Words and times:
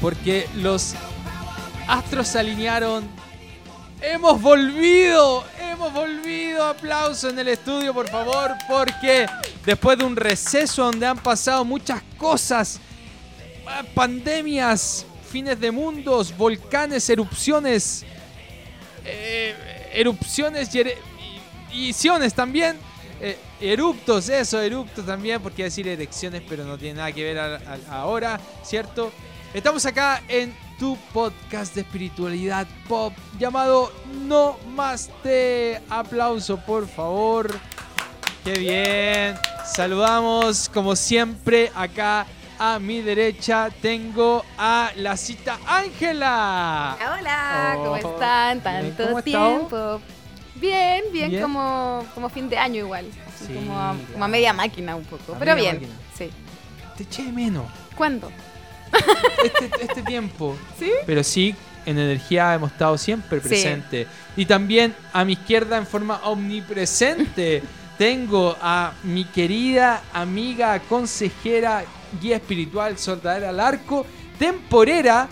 porque 0.00 0.48
los 0.56 0.94
astros 1.86 2.28
se 2.28 2.38
alinearon. 2.38 3.08
Hemos 4.00 4.40
volvido, 4.40 5.44
hemos 5.60 5.92
volvido. 5.92 6.64
Aplauso 6.64 7.28
en 7.28 7.38
el 7.38 7.48
estudio, 7.48 7.92
por 7.92 8.08
favor, 8.08 8.52
porque 8.68 9.26
después 9.64 9.98
de 9.98 10.04
un 10.04 10.16
receso 10.16 10.84
donde 10.84 11.06
han 11.06 11.18
pasado 11.18 11.64
muchas 11.64 12.02
cosas, 12.16 12.80
pandemias, 13.94 15.04
fines 15.30 15.60
de 15.60 15.70
mundos, 15.70 16.36
volcanes, 16.36 17.08
erupciones, 17.10 18.04
eh, 19.04 19.90
erupciones 19.92 20.74
y, 20.74 21.90
y 21.90 21.92
también 22.34 22.76
eh, 23.20 23.38
eruptos, 23.60 24.28
eso, 24.30 24.60
eruptos 24.60 25.04
también, 25.04 25.42
porque 25.42 25.64
decir 25.64 25.86
erecciones, 25.86 26.42
pero 26.48 26.64
no 26.64 26.78
tiene 26.78 26.94
nada 26.94 27.12
que 27.12 27.22
ver 27.22 27.38
ahora, 27.90 28.40
¿cierto? 28.62 29.12
Estamos 29.52 29.84
acá 29.84 30.22
en 30.28 30.54
tu 30.78 30.96
podcast 31.12 31.74
de 31.74 31.80
espiritualidad 31.80 32.68
pop 32.88 33.12
llamado 33.36 33.92
No 34.28 34.56
Más 34.76 35.10
Te. 35.24 35.80
Aplauso, 35.90 36.56
por 36.58 36.86
favor. 36.86 37.58
Qué 38.44 38.52
bien. 38.52 39.34
Saludamos, 39.66 40.68
como 40.68 40.94
siempre, 40.94 41.72
acá 41.74 42.26
a 42.60 42.78
mi 42.78 43.00
derecha 43.00 43.70
tengo 43.82 44.44
a 44.56 44.92
la 44.94 45.16
cita 45.16 45.58
Ángela. 45.66 46.96
Hola, 47.18 47.72
¿cómo 47.74 47.90
oh, 47.90 47.96
están? 47.96 48.60
Tanto 48.60 49.20
tiempo. 49.22 50.00
Bien, 50.54 51.02
bien, 51.12 51.42
Como, 51.42 52.06
como 52.14 52.28
fin 52.28 52.48
de 52.48 52.56
año 52.56 52.84
igual. 52.84 53.06
como, 53.52 54.24
a, 54.24 54.28
media 54.28 54.52
máquina 54.52 54.94
un 54.94 55.04
poco. 55.04 55.34
pero 55.40 55.56
bien. 55.56 55.80
Sí. 56.16 56.30
Te 56.96 57.02
eché 57.02 57.24
de 57.24 57.32
menos. 57.32 57.66
¿Cuándo? 57.96 58.30
Este, 59.42 59.70
este, 59.82 60.02
tiempo. 60.02 60.54
¿Sí? 60.78 60.90
Pero 61.06 61.24
sí, 61.24 61.54
en 61.86 61.98
energía 61.98 62.54
hemos 62.54 62.72
estado 62.72 62.98
siempre 62.98 63.40
presentes. 63.40 64.06
Y 64.36 64.44
también 64.44 64.94
a 65.12 65.24
mi 65.24 65.32
izquierda 65.32 65.78
en 65.78 65.86
forma 65.86 66.20
omnipresente 66.24 67.62
tengo 67.98 68.56
a 68.60 68.94
mi 69.02 69.24
querida 69.24 70.02
amiga, 70.12 70.78
consejera, 70.80 71.84
guía 72.20 72.36
espiritual, 72.36 72.98
soldadera 72.98 73.50
al 73.50 73.60
arco, 73.60 74.06
temporera 74.38 75.28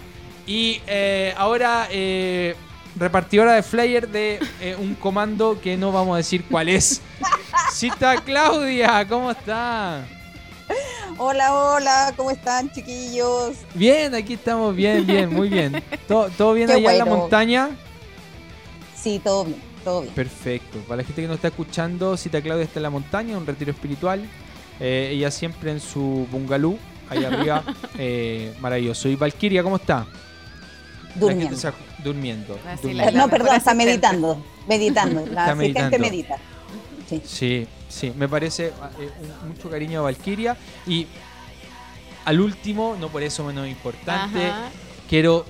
y 0.47 0.81
eh, 0.87 1.35
ahora 1.37 1.89
eh, 1.91 2.55
repartidora 2.97 3.55
de 3.55 3.63
flyer 3.63 4.09
de 4.09 4.41
eh, 4.61 4.77
un 4.79 4.95
comando 4.95 5.61
que 5.61 5.77
no 5.77 5.93
vamos 5.93 6.15
a 6.15 6.17
decir 6.19 6.45
cuál 6.51 6.69
es. 6.69 7.01
Cita 7.73 8.17
Claudia, 8.23 9.07
¿cómo 9.09 9.31
está? 9.31 10.07
Hola, 11.17 11.55
hola, 11.55 12.13
¿cómo 12.17 12.31
están 12.31 12.71
chiquillos? 12.71 13.57
Bien, 13.75 14.15
aquí 14.15 14.35
estamos 14.35 14.77
bien, 14.77 15.07
bien, 15.07 15.33
muy 15.33 15.49
bien. 15.49 15.83
¿Todo, 16.07 16.53
bien 16.53 16.71
allá 16.71 16.93
en 16.93 16.99
la 16.99 17.05
montaña? 17.05 17.71
Sí, 18.95 19.21
todo 19.23 19.45
bien, 19.45 19.61
todo 19.85 20.03
bien. 20.03 20.15
Perfecto. 20.15 20.79
Para 20.81 20.99
la 20.99 21.05
gente 21.05 21.23
que 21.23 21.29
nos 21.29 21.37
está 21.37 21.49
escuchando, 21.49 22.17
Cita 22.17 22.43
Claudia 22.43 22.65
está 22.65 22.79
en 22.79 22.83
la 22.85 22.91
montaña, 22.91 23.39
un 23.39 23.47
retiro 23.47 23.71
espiritual. 23.71 24.23
Eh, 24.81 25.11
ella 25.13 25.31
siempre 25.31 25.73
en 25.73 25.81
su 25.81 26.27
bungalú, 26.31 26.79
ahí 27.09 27.25
arriba. 27.25 27.63
Eh, 28.01 28.55
maravilloso. 28.61 29.09
¿Y 29.09 29.17
Valkyria, 29.17 29.65
cómo 29.65 29.75
está? 29.75 30.07
Durmiendo. 31.17 31.57
durmiendo. 32.05 32.61
No, 33.13 33.29
perdón, 33.29 33.57
está 33.57 33.75
meditando. 33.75 34.41
Meditando. 34.69 35.27
La 35.27 35.47
asistente 35.47 35.99
medita. 35.99 36.37
Sí. 37.25 37.67
sí, 37.89 38.13
me 38.17 38.29
parece 38.29 38.67
eh, 38.67 38.73
mucho 39.47 39.71
cariño 39.71 40.01
a 40.01 40.03
Valkyria. 40.03 40.57
Y 40.87 41.07
al 42.25 42.41
último, 42.41 42.97
no 43.01 43.09
por 43.09 43.23
eso 43.23 43.45
menos 43.45 43.67
importante, 43.67 44.53
quiero 45.09 45.47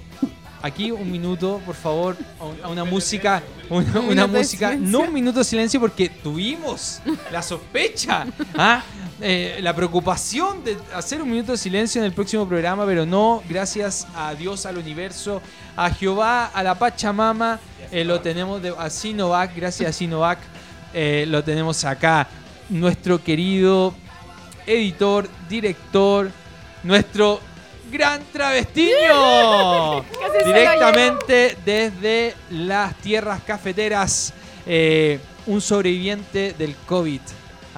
aquí 0.63 0.91
un 0.91 1.11
minuto, 1.11 1.61
por 1.65 1.75
favor, 1.75 2.17
a, 2.63 2.69
una 2.69 2.85
música, 2.85 3.43
una, 3.71 4.27
música, 4.27 4.77
no 4.77 5.01
un 5.01 5.13
minuto 5.13 5.41
de 5.41 5.45
silencio 5.45 5.81
porque 5.81 6.09
tuvimos 6.09 7.01
la 7.31 7.43
sospecha, 7.43 8.27
¿ah? 8.57 8.83
eh, 9.21 9.59
la 9.63 9.75
preocupación 9.75 10.65
de 10.65 10.77
hacer 10.95 11.23
un 11.23 11.31
minuto 11.31 11.53
de 11.53 11.59
silencio 11.59 12.01
en 12.01 12.07
el 12.07 12.13
próximo 12.13 12.47
programa, 12.47 12.85
pero 12.87 13.07
no, 13.07 13.43
gracias 13.49 14.07
a 14.15 14.35
Dios, 14.35 14.67
al 14.67 14.79
universo, 14.79 15.41
a 15.77 15.91
Jehová, 15.91 16.47
a 16.47 16.63
la 16.63 16.79
Pachamama, 16.79 17.61
eh, 17.91 18.05
lo 18.05 18.21
tenemos 18.21 18.61
de, 18.63 18.75
a 18.77 18.91
Sinovac, 18.91 19.55
gracias 19.55 19.91
a 19.91 19.93
Sinovac, 19.93 20.39
eh, 20.93 21.25
lo 21.29 21.43
tenemos 21.45 21.85
acá, 21.85 22.29
nuestro 22.69 23.23
querido 23.23 23.95
editor, 24.67 25.29
director, 25.49 26.31
nuestro 26.83 27.41
gran 27.91 28.23
travestiño. 28.33 30.03
Directamente 30.45 31.57
desde 31.65 32.35
las 32.51 32.95
tierras 32.97 33.43
cafeteras, 33.43 34.33
un 35.47 35.61
sobreviviente 35.61 36.53
del 36.53 36.75
COVID. 36.87 37.21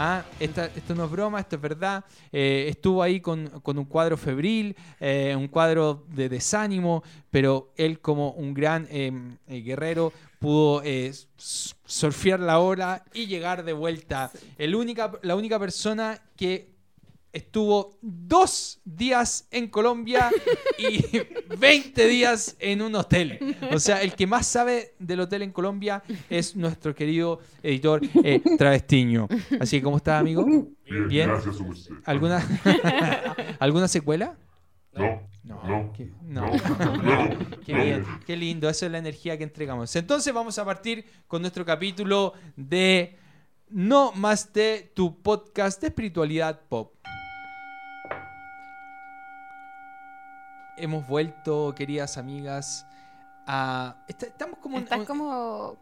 Ah, 0.03 0.25
esto 0.39 0.95
no 0.95 1.05
es 1.05 1.11
broma, 1.11 1.41
esto 1.41 1.57
es 1.57 1.63
verdad. 1.63 2.03
Eh, 2.33 2.69
estuvo 2.71 3.03
ahí 3.03 3.21
con, 3.21 3.51
un 3.63 3.85
cuadro 3.85 4.17
febril, 4.17 4.75
eh, 4.99 5.35
un 5.37 5.47
cuadro 5.47 6.07
de 6.09 6.31
desánimo, 6.31 7.03
pero 7.31 7.71
él 7.77 8.01
como 8.01 8.31
un 8.31 8.55
gran 8.55 8.89
eh, 8.91 9.13
guerrero 9.47 10.13
pudo 10.41 10.83
surfear 11.37 12.41
la 12.41 12.59
ola 12.59 13.05
y 13.13 13.27
llegar 13.27 13.63
de 13.63 13.75
vuelta. 13.75 14.33
El 14.57 14.75
única, 14.75 15.13
la 15.23 15.37
única 15.37 15.59
persona 15.59 16.21
que 16.35 16.71
estuvo 17.33 17.99
dos 18.01 18.81
días 18.85 19.47
en 19.51 19.69
Colombia 19.69 20.31
y 20.79 21.05
20 21.59 22.07
días 22.07 22.57
en 22.59 22.81
un 22.81 22.95
hotel. 22.95 23.57
O 23.71 23.79
sea, 23.79 24.01
el 24.03 24.15
que 24.15 24.27
más 24.27 24.47
sabe 24.47 24.95
del 24.99 25.21
hotel 25.21 25.43
en 25.43 25.53
Colombia 25.53 26.03
es 26.31 26.57
nuestro 26.57 26.95
querido 26.95 27.41
editor 27.63 28.01
eh, 28.25 28.41
Travestiño. 28.57 29.29
Así 29.61 29.77
que, 29.77 29.83
¿cómo 29.83 29.99
está, 29.99 30.19
amigo? 30.19 30.45
Bien, 31.09 31.29
gracias 31.29 31.61
a 31.61 31.65
usted. 31.65 31.95
¿Alguna, 32.07 32.43
¿Alguna 33.61 33.89
secuela? 33.89 34.39
No. 34.95 35.30
No, 35.43 35.93
qué, 35.97 36.13
no. 36.23 36.51
no. 36.51 37.61
qué 37.65 37.75
bien, 37.75 38.07
qué 38.27 38.37
lindo, 38.37 38.69
esa 38.69 38.87
es 38.87 38.93
la 38.93 38.99
energía 38.99 39.39
que 39.39 39.45
entregamos. 39.45 39.95
Entonces 39.97 40.33
vamos 40.33 40.59
a 40.59 40.65
partir 40.65 41.05
con 41.27 41.43
nuestro 41.43 41.65
capítulo 41.65 42.35
de 42.57 43.19
No 43.69 44.13
Más 44.13 44.53
de 44.53 44.93
tu 44.95 45.23
podcast 45.23 45.81
de 45.81 45.89
espiritualidad 45.89 46.61
pop. 46.69 46.95
hemos 50.81 51.07
vuelto, 51.07 51.75
queridas 51.77 52.17
amigas, 52.19 52.87
a... 53.47 53.97
estamos 54.09 54.59
como... 54.59 54.79
Estás 54.79 55.07
como... 55.07 55.77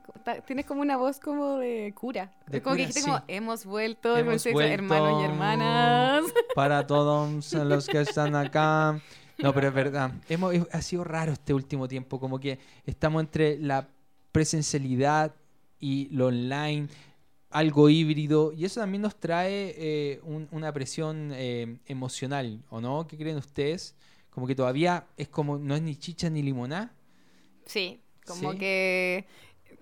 tienes 0.47 0.67
como 0.67 0.83
una 0.83 0.97
voz 0.97 1.21
como 1.21 1.59
de 1.59 1.93
cura. 1.95 2.33
como 2.63 2.77
que 2.77 2.83
dijiste 2.83 3.03
como, 3.03 3.23
hemos 3.29 3.65
vuelto, 3.65 4.17
hemos 4.17 4.45
hermanos 4.47 5.23
y 5.23 5.25
hermanas. 5.25 6.25
Para 6.55 6.87
todos 6.87 7.53
los 7.53 7.87
que 7.87 8.01
están 8.01 8.35
acá. 8.35 9.01
No, 9.39 9.55
pero 9.55 9.69
es 9.69 9.75
verdad. 9.75 10.13
Hemos, 10.29 10.55
ha 10.73 10.83
sido 10.83 11.05
raro 11.05 11.33
este 11.33 11.55
último 11.55 11.89
tiempo, 11.89 12.19
como 12.19 12.41
que 12.41 12.59
estamos 12.85 13.21
entre 13.21 13.59
la 13.59 13.89
presencialidad 14.33 15.35
y 15.81 16.09
lo 16.11 16.27
online, 16.27 16.89
algo 17.51 17.89
híbrido, 17.89 18.53
y 18.53 18.65
eso 18.65 18.81
también 18.81 19.03
nos 19.03 19.17
trae 19.17 19.75
eh, 19.77 20.21
una 20.51 20.73
presión 20.73 21.31
eh, 21.33 21.79
emocional, 21.87 22.63
¿o 22.69 22.81
no? 22.81 23.07
¿Qué 23.07 23.17
creen 23.17 23.37
ustedes? 23.37 23.95
como 24.39 24.47
que 24.47 24.55
todavía 24.55 25.05
es 25.17 25.29
como, 25.29 25.59
no 25.59 25.75
es 25.75 25.83
ni 25.83 25.97
chicha 25.97 26.31
ni 26.31 26.43
limoná. 26.43 26.93
Sí, 27.67 28.01
como 28.25 28.57
que 28.57 29.27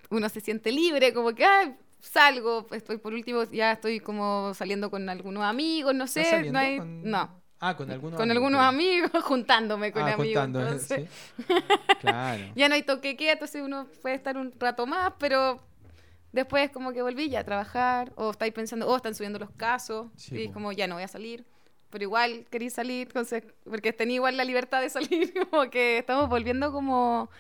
uno 0.09 0.31
se 0.31 0.41
siente 0.41 0.73
libre, 0.73 1.13
como 1.13 1.35
que 1.35 1.45
ah, 1.45 1.77
salgo, 2.01 2.67
estoy 2.71 2.97
por 2.97 3.13
último, 3.13 3.45
ya 3.45 3.73
estoy 3.73 4.01
como 4.01 4.55
saliendo 4.55 4.91
con 4.91 5.11
algunos 5.11 5.45
amigos, 5.45 5.95
no 5.95 6.07
sé, 6.07 6.51
no 6.51 6.59
hay, 6.59 6.81
no. 6.81 7.43
Ah, 7.59 7.75
con 7.77 7.91
algunos 7.91 8.19
Con 8.19 8.31
algunos 8.31 8.61
amigos, 8.61 9.11
juntándome 9.23 9.93
con 9.93 10.03
ah, 10.03 10.15
amigos. 10.15 10.83
¿sí? 10.83 11.07
claro. 12.01 12.45
ya 12.55 12.69
no 12.69 12.75
hay 12.75 12.83
toque 12.83 13.17
quieto, 13.17 13.33
entonces 13.33 13.63
uno 13.63 13.87
puede 14.03 14.15
estar 14.15 14.37
un 14.37 14.53
rato 14.59 14.87
más, 14.87 15.15
pero 15.19 15.61
después 16.33 16.71
como 16.71 16.93
que 16.93 17.03
volví 17.03 17.31
ya 17.31 17.41
a 17.41 17.45
trabajar, 17.45 18.13
o 18.17 18.31
estáis 18.31 18.53
pensando, 18.53 18.87
oh, 18.87 18.97
están 18.97 19.15
subiendo 19.15 19.39
los 19.39 19.51
casos, 19.53 20.09
y 20.31 20.49
como 20.49 20.73
ya 20.73 20.87
no 20.87 20.95
voy 20.97 21.05
a 21.05 21.09
salir 21.09 21.45
pero 21.91 22.05
igual 22.05 22.45
quería 22.51 22.69
salir, 22.69 23.09
porque 23.65 23.93
tenía 23.93 24.17
igual 24.17 24.37
la 24.37 24.45
libertad 24.45 24.83
de 24.83 24.91
salir, 24.91 25.33
como 25.51 25.71
que 25.71 25.99
estamos 25.99 26.29
volviendo 26.29 26.73
como, 26.73 27.31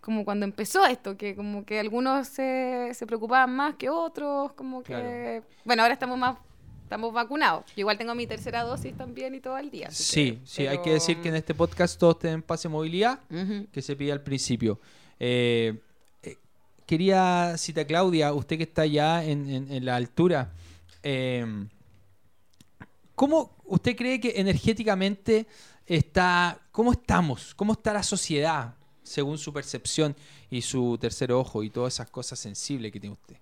como 0.00 0.26
cuando 0.26 0.44
empezó 0.44 0.84
esto, 0.84 1.16
que 1.16 1.34
como 1.34 1.64
que 1.64 1.80
algunos 1.80 2.28
se, 2.28 2.90
se 2.92 3.06
preocupaban 3.06 3.54
más 3.54 3.76
que 3.76 3.88
otros, 3.88 4.52
como 4.52 4.82
que... 4.82 5.42
Bueno, 5.64 5.82
ahora 5.82 5.94
estamos 5.94 6.18
más 6.18 6.36
estamos 6.94 7.12
vacunados. 7.12 7.64
Yo 7.74 7.80
igual 7.80 7.98
tengo 7.98 8.14
mi 8.14 8.24
tercera 8.24 8.62
dosis 8.62 8.96
también 8.96 9.34
y 9.34 9.40
todo 9.40 9.58
el 9.58 9.68
día. 9.68 9.90
Sí, 9.90 10.38
sí, 10.44 10.68
hay 10.68 10.78
que 10.78 10.90
decir 10.90 11.20
que 11.20 11.28
en 11.28 11.34
este 11.34 11.52
podcast 11.52 11.98
todos 11.98 12.20
tienen 12.20 12.40
pase 12.40 12.68
movilidad, 12.68 13.18
que 13.72 13.82
se 13.82 13.96
pide 13.96 14.12
al 14.12 14.22
principio. 14.22 14.78
Eh, 15.18 15.80
eh, 16.22 16.36
quería, 16.86 17.56
cita 17.58 17.84
Claudia, 17.84 18.32
usted 18.32 18.58
que 18.58 18.62
está 18.62 18.86
ya 18.86 19.24
en, 19.24 19.50
en, 19.50 19.84
la 19.84 19.96
altura, 19.96 20.52
eh, 21.02 21.66
¿cómo 23.16 23.56
usted 23.64 23.96
cree 23.96 24.20
que 24.20 24.34
energéticamente 24.36 25.48
está, 25.86 26.60
cómo 26.70 26.92
estamos? 26.92 27.56
¿Cómo 27.56 27.72
está 27.72 27.92
la 27.92 28.04
sociedad 28.04 28.76
según 29.02 29.36
su 29.36 29.52
percepción 29.52 30.14
y 30.48 30.62
su 30.62 30.96
tercer 31.00 31.32
ojo 31.32 31.64
y 31.64 31.70
todas 31.70 31.94
esas 31.94 32.08
cosas 32.08 32.38
sensibles 32.38 32.92
que 32.92 33.00
tiene 33.00 33.14
usted? 33.14 33.36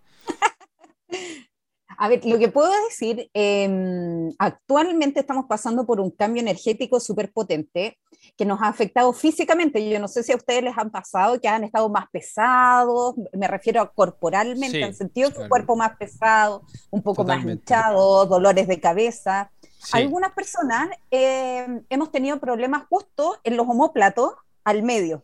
A 2.02 2.08
ver, 2.08 2.26
lo 2.26 2.36
que 2.36 2.48
puedo 2.48 2.72
decir, 2.88 3.30
em, 3.32 4.32
actualmente 4.36 5.20
estamos 5.20 5.44
pasando 5.48 5.86
por 5.86 6.00
un 6.00 6.10
cambio 6.10 6.42
energético 6.42 6.98
súper 6.98 7.32
potente 7.32 7.96
que 8.36 8.44
nos 8.44 8.60
ha 8.60 8.66
afectado 8.66 9.12
físicamente. 9.12 9.88
Yo 9.88 10.00
no 10.00 10.08
sé 10.08 10.24
si 10.24 10.32
a 10.32 10.36
ustedes 10.36 10.64
les 10.64 10.76
han 10.76 10.90
pasado 10.90 11.40
que 11.40 11.46
han 11.46 11.62
estado 11.62 11.88
más 11.90 12.06
pesados, 12.10 13.14
me 13.32 13.46
refiero 13.46 13.80
a 13.80 13.92
corporalmente, 13.92 14.82
han 14.82 14.94
sentido 14.94 15.30
su 15.30 15.48
cuerpo 15.48 15.76
más 15.76 15.96
pesado, 15.96 16.64
un 16.90 17.04
poco 17.04 17.22
más 17.22 17.44
hinchado, 17.44 18.26
dolores 18.26 18.66
de 18.66 18.80
cabeza. 18.80 19.52
Algunas 19.92 20.32
personas 20.32 20.88
em, 21.08 21.84
hemos 21.88 22.10
tenido 22.10 22.40
problemas 22.40 22.82
justo 22.90 23.38
en 23.44 23.56
los 23.56 23.68
homóplatos 23.68 24.32
al 24.64 24.82
medio. 24.82 25.22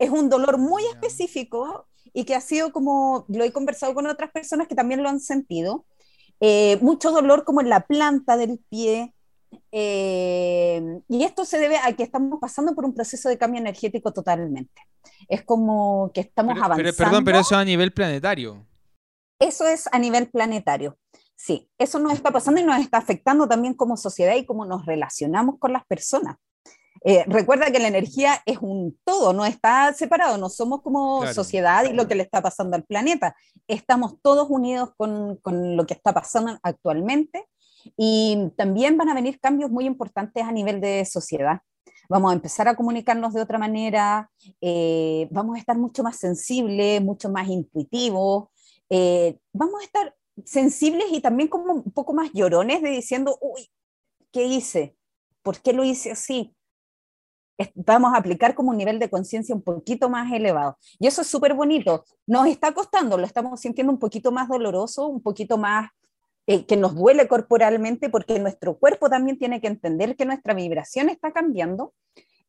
Es 0.00 0.10
un 0.10 0.28
dolor 0.28 0.58
muy 0.58 0.84
específico 0.86 1.86
y 2.12 2.24
que 2.24 2.34
ha 2.34 2.40
sido 2.40 2.72
como, 2.72 3.24
lo 3.28 3.44
he 3.44 3.52
conversado 3.52 3.94
con 3.94 4.06
otras 4.06 4.32
personas 4.32 4.66
que 4.66 4.74
también 4.74 5.02
lo 5.02 5.08
han 5.08 5.20
sentido, 5.20 5.86
eh, 6.44 6.76
mucho 6.80 7.12
dolor 7.12 7.44
como 7.44 7.60
en 7.60 7.68
la 7.68 7.86
planta 7.86 8.36
del 8.36 8.58
pie. 8.68 9.14
Eh, 9.70 11.00
y 11.08 11.22
esto 11.22 11.44
se 11.44 11.58
debe 11.58 11.76
a 11.76 11.92
que 11.92 12.02
estamos 12.02 12.40
pasando 12.40 12.74
por 12.74 12.84
un 12.84 12.94
proceso 12.94 13.28
de 13.28 13.38
cambio 13.38 13.60
energético 13.60 14.12
totalmente. 14.12 14.82
Es 15.28 15.44
como 15.44 16.10
que 16.12 16.22
estamos 16.22 16.56
avanzando. 16.56 16.82
Pero, 16.82 16.96
perdón, 16.96 17.24
pero 17.24 17.38
eso 17.38 17.54
a 17.54 17.64
nivel 17.64 17.92
planetario. 17.92 18.66
Eso 19.38 19.68
es 19.68 19.88
a 19.92 20.00
nivel 20.00 20.30
planetario. 20.30 20.98
Sí, 21.36 21.70
eso 21.78 22.00
nos 22.00 22.12
está 22.12 22.32
pasando 22.32 22.60
y 22.60 22.64
nos 22.64 22.80
está 22.80 22.98
afectando 22.98 23.46
también 23.46 23.74
como 23.74 23.96
sociedad 23.96 24.34
y 24.34 24.44
cómo 24.44 24.64
nos 24.64 24.84
relacionamos 24.84 25.60
con 25.60 25.72
las 25.72 25.86
personas. 25.86 26.38
Eh, 27.04 27.24
recuerda 27.26 27.70
que 27.70 27.80
la 27.80 27.88
energía 27.88 28.40
es 28.46 28.58
un 28.60 28.96
todo, 29.04 29.32
no 29.32 29.44
está 29.44 29.92
separado, 29.92 30.38
no 30.38 30.48
somos 30.48 30.82
como 30.82 31.26
sociedad 31.32 31.84
y 31.84 31.92
lo 31.92 32.06
que 32.06 32.14
le 32.14 32.22
está 32.22 32.40
pasando 32.40 32.76
al 32.76 32.84
planeta. 32.84 33.34
Estamos 33.66 34.20
todos 34.22 34.48
unidos 34.48 34.90
con, 34.96 35.36
con, 35.36 35.76
lo 35.76 35.84
que 35.84 35.94
está 35.94 36.12
pasando 36.12 36.58
actualmente 36.62 37.48
y 37.96 38.52
también 38.56 38.96
van 38.96 39.08
a 39.08 39.14
venir 39.14 39.40
cambios 39.40 39.70
muy 39.70 39.84
importantes 39.84 40.44
a 40.44 40.52
nivel 40.52 40.80
de 40.80 41.04
sociedad. 41.04 41.60
Vamos 42.08 42.30
a 42.30 42.34
empezar 42.34 42.68
a 42.68 42.76
comunicarnos 42.76 43.32
de 43.32 43.40
otra 43.40 43.58
manera, 43.58 44.30
eh, 44.60 45.28
vamos 45.30 45.56
a 45.56 45.58
estar 45.58 45.76
mucho 45.78 46.02
más 46.02 46.16
sensibles, 46.16 47.02
mucho 47.02 47.30
más 47.30 47.48
intuitivos, 47.48 48.48
eh, 48.90 49.38
vamos 49.52 49.80
a 49.80 49.84
estar 49.84 50.14
sensibles 50.44 51.06
y 51.10 51.20
también 51.20 51.48
como 51.48 51.72
un 51.72 51.92
poco 51.92 52.12
más 52.12 52.30
llorones 52.32 52.82
de 52.82 52.90
diciendo, 52.90 53.38
uy, 53.40 53.70
¿qué 54.30 54.44
hice? 54.44 54.96
¿Por 55.42 55.60
qué 55.60 55.72
lo 55.72 55.84
hice 55.84 56.12
así? 56.12 56.54
Vamos 57.74 58.14
a 58.14 58.18
aplicar 58.18 58.54
como 58.54 58.70
un 58.70 58.76
nivel 58.76 58.98
de 58.98 59.10
conciencia 59.10 59.54
un 59.54 59.62
poquito 59.62 60.08
más 60.08 60.32
elevado. 60.32 60.76
Y 60.98 61.06
eso 61.06 61.22
es 61.22 61.28
súper 61.28 61.54
bonito. 61.54 62.04
Nos 62.26 62.46
está 62.46 62.72
costando, 62.72 63.18
lo 63.18 63.26
estamos 63.26 63.60
sintiendo 63.60 63.92
un 63.92 63.98
poquito 63.98 64.32
más 64.32 64.48
doloroso, 64.48 65.06
un 65.06 65.22
poquito 65.22 65.58
más 65.58 65.90
eh, 66.46 66.66
que 66.66 66.76
nos 66.76 66.94
duele 66.94 67.28
corporalmente, 67.28 68.08
porque 68.10 68.38
nuestro 68.38 68.78
cuerpo 68.78 69.08
también 69.08 69.38
tiene 69.38 69.60
que 69.60 69.68
entender 69.68 70.16
que 70.16 70.24
nuestra 70.24 70.54
vibración 70.54 71.08
está 71.08 71.32
cambiando. 71.32 71.94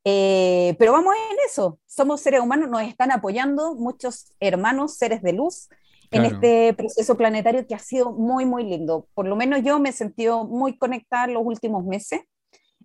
Eh, 0.04 0.76
pero 0.78 0.92
vamos 0.92 1.14
en 1.30 1.36
eso, 1.46 1.78
somos 1.86 2.20
seres 2.20 2.40
humanos, 2.40 2.68
nos 2.68 2.82
están 2.82 3.10
apoyando 3.10 3.74
muchos 3.74 4.34
hermanos, 4.38 4.96
seres 4.96 5.22
de 5.22 5.32
luz, 5.32 5.68
en 6.10 6.24
este 6.26 6.74
proceso 6.74 7.16
planetario 7.16 7.66
que 7.66 7.74
ha 7.74 7.78
sido 7.78 8.12
muy, 8.12 8.44
muy 8.44 8.64
lindo. 8.64 9.08
Por 9.14 9.26
lo 9.26 9.34
menos 9.34 9.62
yo 9.62 9.78
me 9.80 9.88
he 9.88 9.92
sentido 9.92 10.44
muy 10.44 10.76
conectada 10.78 11.24
en 11.24 11.34
los 11.34 11.42
últimos 11.44 11.84
meses. 11.84 12.20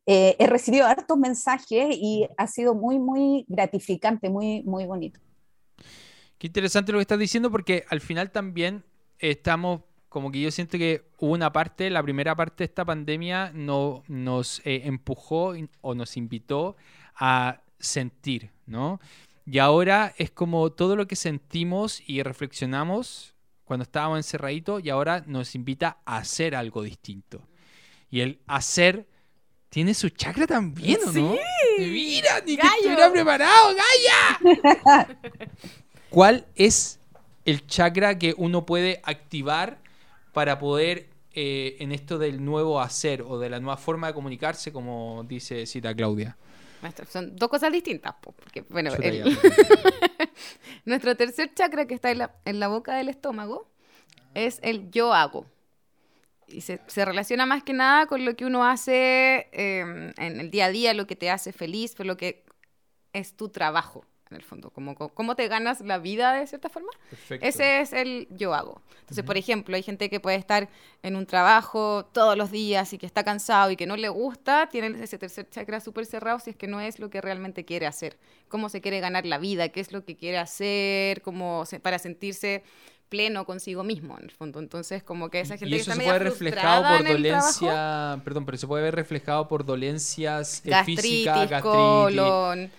Eh, 0.05 0.35
he 0.39 0.47
recibido 0.47 0.85
hartos 0.87 1.17
mensajes 1.17 1.87
y 1.91 2.27
ha 2.37 2.47
sido 2.47 2.73
muy, 2.73 2.99
muy 2.99 3.45
gratificante, 3.47 4.29
muy, 4.29 4.63
muy 4.63 4.85
bonito. 4.85 5.19
Qué 6.37 6.47
interesante 6.47 6.91
lo 6.91 6.97
que 6.97 7.03
estás 7.03 7.19
diciendo 7.19 7.51
porque 7.51 7.85
al 7.89 8.01
final 8.01 8.31
también 8.31 8.83
estamos, 9.19 9.81
como 10.07 10.31
que 10.31 10.41
yo 10.41 10.51
siento 10.51 10.77
que 10.77 11.09
hubo 11.17 11.33
una 11.33 11.51
parte, 11.51 11.89
la 11.89 12.01
primera 12.01 12.35
parte 12.35 12.63
de 12.63 12.65
esta 12.65 12.85
pandemia 12.85 13.51
no, 13.53 14.03
nos 14.07 14.59
eh, 14.65 14.81
empujó 14.85 15.53
o 15.81 15.95
nos 15.95 16.17
invitó 16.17 16.77
a 17.15 17.61
sentir, 17.77 18.51
¿no? 18.65 18.99
Y 19.45 19.57
ahora 19.59 20.13
es 20.17 20.31
como 20.31 20.71
todo 20.71 20.95
lo 20.95 21.07
que 21.07 21.15
sentimos 21.15 22.01
y 22.07 22.21
reflexionamos 22.21 23.35
cuando 23.65 23.83
estábamos 23.83 24.19
encerraditos 24.19 24.83
y 24.83 24.89
ahora 24.89 25.23
nos 25.27 25.55
invita 25.55 25.99
a 26.05 26.17
hacer 26.17 26.55
algo 26.55 26.83
distinto. 26.83 27.47
Y 28.09 28.21
el 28.21 28.41
hacer 28.47 29.07
tiene 29.69 29.93
su 29.93 30.09
chakra 30.09 30.47
también, 30.47 30.99
¿o 31.05 31.11
no? 31.11 31.33
Sí. 31.33 31.39
Mira, 31.77 32.41
ni 32.45 32.57
que 32.57 32.67
estuviera 32.67 33.11
preparado, 33.11 33.75
Gaya. 33.75 35.17
¿Cuál 36.09 36.47
es 36.55 36.99
el 37.45 37.65
chakra 37.67 38.17
que 38.17 38.33
uno 38.37 38.65
puede 38.65 38.99
activar 39.03 39.79
para 40.33 40.57
poder 40.57 41.09
eh, 41.33 41.77
en 41.79 41.91
esto 41.91 42.17
del 42.17 42.43
nuevo 42.43 42.81
hacer 42.81 43.21
o 43.21 43.37
de 43.39 43.49
la 43.49 43.59
nueva 43.59 43.77
forma 43.77 44.07
de 44.07 44.13
comunicarse, 44.13 44.73
como 44.73 45.23
dice 45.27 45.65
Cita 45.65 45.93
Claudia? 45.95 46.35
son 47.09 47.35
dos 47.35 47.49
cosas 47.49 47.71
distintas, 47.71 48.15
porque 48.21 48.61
bueno, 48.69 48.91
nuestro 50.85 51.15
tercer 51.15 51.53
chakra 51.53 51.85
que 51.85 51.93
está 51.93 52.09
en 52.09 52.19
la, 52.19 52.35
en 52.45 52.59
la 52.59 52.69
boca 52.69 52.95
del 52.95 53.09
estómago 53.09 53.69
es 54.33 54.59
el 54.63 54.89
yo 54.89 55.13
hago 55.13 55.45
y 56.51 56.61
se, 56.61 56.79
relaciona 57.05 57.45
más 57.45 57.63
que 57.63 57.73
nada 57.73 58.05
con 58.05 58.25
lo 58.25 58.35
que 58.35 58.45
uno 58.45 58.65
hace 58.65 59.47
em, 59.51 60.13
en 60.17 60.39
el 60.39 60.51
día 60.51 60.65
a 60.65 60.69
día, 60.69 60.93
lo 60.93 61.07
que 61.07 61.15
te 61.15 61.29
hace 61.29 61.53
feliz, 61.53 61.95
lo 61.99 62.17
que 62.17 62.43
es 63.13 63.35
tu 63.35 63.49
trabajo, 63.49 64.05
en 64.29 64.37
el 64.37 64.43
fondo, 64.43 64.69
como 64.69 64.95
cómo 64.95 65.35
te 65.35 65.47
ganas 65.47 65.81
la 65.81 65.97
vida 65.97 66.33
de 66.33 66.45
cierta 66.45 66.69
forma. 66.69 66.91
Ese 67.41 67.81
es 67.81 67.93
el 67.93 68.27
yo 68.29 68.53
hago. 68.53 68.81
Entonces, 68.99 69.23
por 69.23 69.37
ejemplo, 69.37 69.75
hay 69.75 69.81
gente 69.81 70.09
que 70.09 70.19
puede 70.19 70.37
estar 70.37 70.69
en 71.01 71.15
un 71.15 71.25
trabajo 71.25 72.05
todos 72.13 72.37
los 72.37 72.51
días 72.51 72.93
y 72.93 72.99
que 72.99 73.07
está 73.07 73.23
cansado 73.23 73.71
y 73.71 73.75
que 73.75 73.87
no 73.87 73.97
le 73.97 74.09
gusta, 74.09 74.69
tiene 74.69 75.03
ese 75.03 75.17
tercer 75.17 75.49
chakra 75.49 75.79
súper 75.79 76.05
cerrado 76.05 76.39
si 76.39 76.51
es 76.51 76.55
que 76.55 76.67
no 76.67 76.79
es 76.79 76.99
lo 76.99 77.09
que 77.09 77.21
realmente 77.21 77.65
quiere 77.65 77.87
hacer, 77.87 78.19
cómo 78.47 78.69
se 78.69 78.81
quiere 78.81 78.99
ganar 78.99 79.25
la 79.25 79.39
vida, 79.39 79.69
qué 79.69 79.79
es 79.79 79.91
lo 79.91 80.05
que 80.05 80.15
quiere 80.15 80.37
hacer, 80.37 81.23
cómo 81.23 81.63
para 81.81 81.97
sentirse 81.97 82.63
pleno 83.09 83.45
consigo 83.45 83.83
mismo, 83.83 84.17
en 84.17 84.25
el 84.25 84.31
fondo. 84.31 84.59
Entonces, 84.59 85.03
como 85.03 85.29
que 85.29 85.41
esa 85.41 85.57
gente 85.57 85.75
y 85.75 85.79
eso 85.79 85.91
se 85.91 86.01
puede 86.01 86.19
reflejado 86.19 86.97
por 86.97 87.07
dolencia, 87.07 88.21
perdón, 88.23 88.45
pero 88.45 88.57
se 88.57 88.67
puede 88.67 88.83
ver 88.83 88.95
reflejado 88.95 89.47
por 89.47 89.65
dolencias 89.65 90.61
eh, 90.63 90.71
físicas, 90.85 91.49
gastritis, 91.49 91.61
colon, 91.61 92.71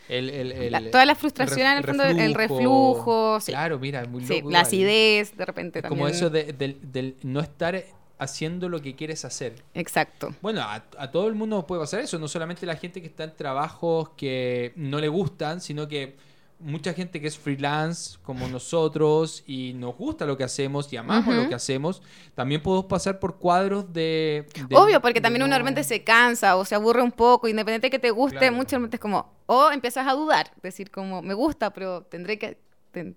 toda 0.90 1.04
la 1.04 1.14
frustración 1.14 1.66
en 1.66 1.78
el 1.78 1.84
fondo, 1.84 2.04
el 2.04 2.34
reflujo, 2.34 3.38
claro, 3.44 3.78
mira, 3.78 4.04
muy 4.06 4.22
loco. 4.22 4.32
Sí, 4.32 4.42
la 4.48 4.60
acidez, 4.60 5.36
de 5.36 5.44
repente 5.44 5.82
también. 5.82 5.98
Como 5.98 6.08
eso 6.08 6.30
del 6.30 7.16
no 7.22 7.40
estar 7.40 7.84
haciendo 8.18 8.68
lo 8.68 8.80
que 8.80 8.94
quieres 8.94 9.24
hacer. 9.24 9.54
Exacto. 9.74 10.34
Bueno, 10.42 10.60
a, 10.60 10.84
a, 10.98 11.10
todo 11.10 11.26
el 11.26 11.34
mundo 11.34 11.66
puede 11.66 11.80
pasar 11.80 12.00
eso, 12.00 12.18
no 12.18 12.28
solamente 12.28 12.66
la 12.66 12.76
gente 12.76 13.00
que 13.00 13.06
está 13.06 13.24
en 13.24 13.34
trabajos 13.34 14.10
que 14.10 14.72
no 14.76 15.00
le 15.00 15.08
gustan, 15.08 15.60
sino 15.60 15.88
que 15.88 16.16
mucha 16.60 16.92
gente 16.92 17.20
que 17.20 17.26
es 17.26 17.38
freelance 17.38 18.18
como 18.22 18.46
nosotros 18.48 19.42
y 19.46 19.72
nos 19.74 19.96
gusta 19.96 20.26
lo 20.26 20.36
que 20.36 20.44
hacemos 20.44 20.92
y 20.92 20.96
amamos 20.96 21.34
lo 21.34 21.48
que 21.48 21.54
hacemos, 21.54 22.02
también 22.34 22.62
podemos 22.62 22.86
pasar 22.86 23.18
por 23.18 23.38
cuadros 23.38 23.92
de... 23.92 24.46
Obvio, 24.72 25.00
porque 25.00 25.20
también 25.20 25.42
uno 25.42 25.52
realmente 25.52 25.84
se 25.84 26.04
cansa 26.04 26.56
o 26.56 26.64
se 26.64 26.74
aburre 26.74 27.02
un 27.02 27.12
poco, 27.12 27.48
independiente 27.48 27.86
de 27.86 27.90
que 27.90 27.98
te 27.98 28.10
guste, 28.10 28.50
muchas 28.50 28.80
veces 28.80 28.94
es 28.94 29.00
como, 29.00 29.32
o 29.46 29.70
empiezas 29.70 30.06
a 30.06 30.12
dudar, 30.12 30.50
decir 30.62 30.90
como, 30.90 31.22
me 31.22 31.34
gusta, 31.34 31.72
pero 31.72 32.02
tendré 32.02 32.38
que... 32.38 32.58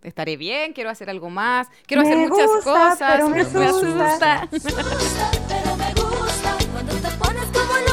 estaré 0.03 0.38
bien, 0.38 0.73
quiero 0.73 0.89
hacer 0.89 1.09
algo 1.09 1.29
más, 1.29 1.67
quiero 1.85 2.03
hacer 2.03 2.17
muchas 2.17 2.50
cosas, 2.63 3.00
pero 3.00 3.29
me, 3.29 3.43
me 3.43 3.65
asusta. 3.65 4.47
pero 4.51 5.77
me 5.77 5.93
gusta 5.93 6.57
cuando 6.71 6.93
te 6.95 7.09
pones 7.17 7.45
como 7.45 7.92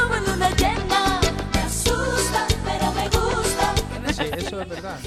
gusta. 4.23 4.37
eso 4.37 4.61
es 4.61 4.69
verdad. 4.69 4.99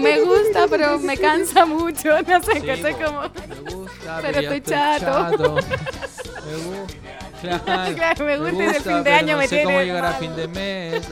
me 0.00 0.20
gusta, 0.20 0.66
pero 0.68 0.98
me 0.98 1.16
cansa 1.16 1.66
mucho. 1.66 2.10
No 2.30 2.42
sé, 2.42 2.60
qué 2.60 2.76
sé 2.76 2.92
como. 2.94 3.22
Me 3.22 3.70
gusta, 3.72 4.18
pero, 4.22 4.40
estoy 4.40 4.60
chato. 4.60 5.54
Me 6.46 6.56
gusta. 6.56 7.94
Claro, 7.94 8.26
me 8.26 8.36
gusta, 8.38 8.64
y 8.64 8.80
fin 8.80 9.02
de 9.02 9.10
año 9.12 9.32
no 9.32 9.38
me 9.38 9.48
sé 9.48 9.62
cómo 9.64 9.80
llegar 9.80 10.04
a 10.04 10.12
fin 10.12 10.34
de 10.36 10.46
mes. 10.46 11.08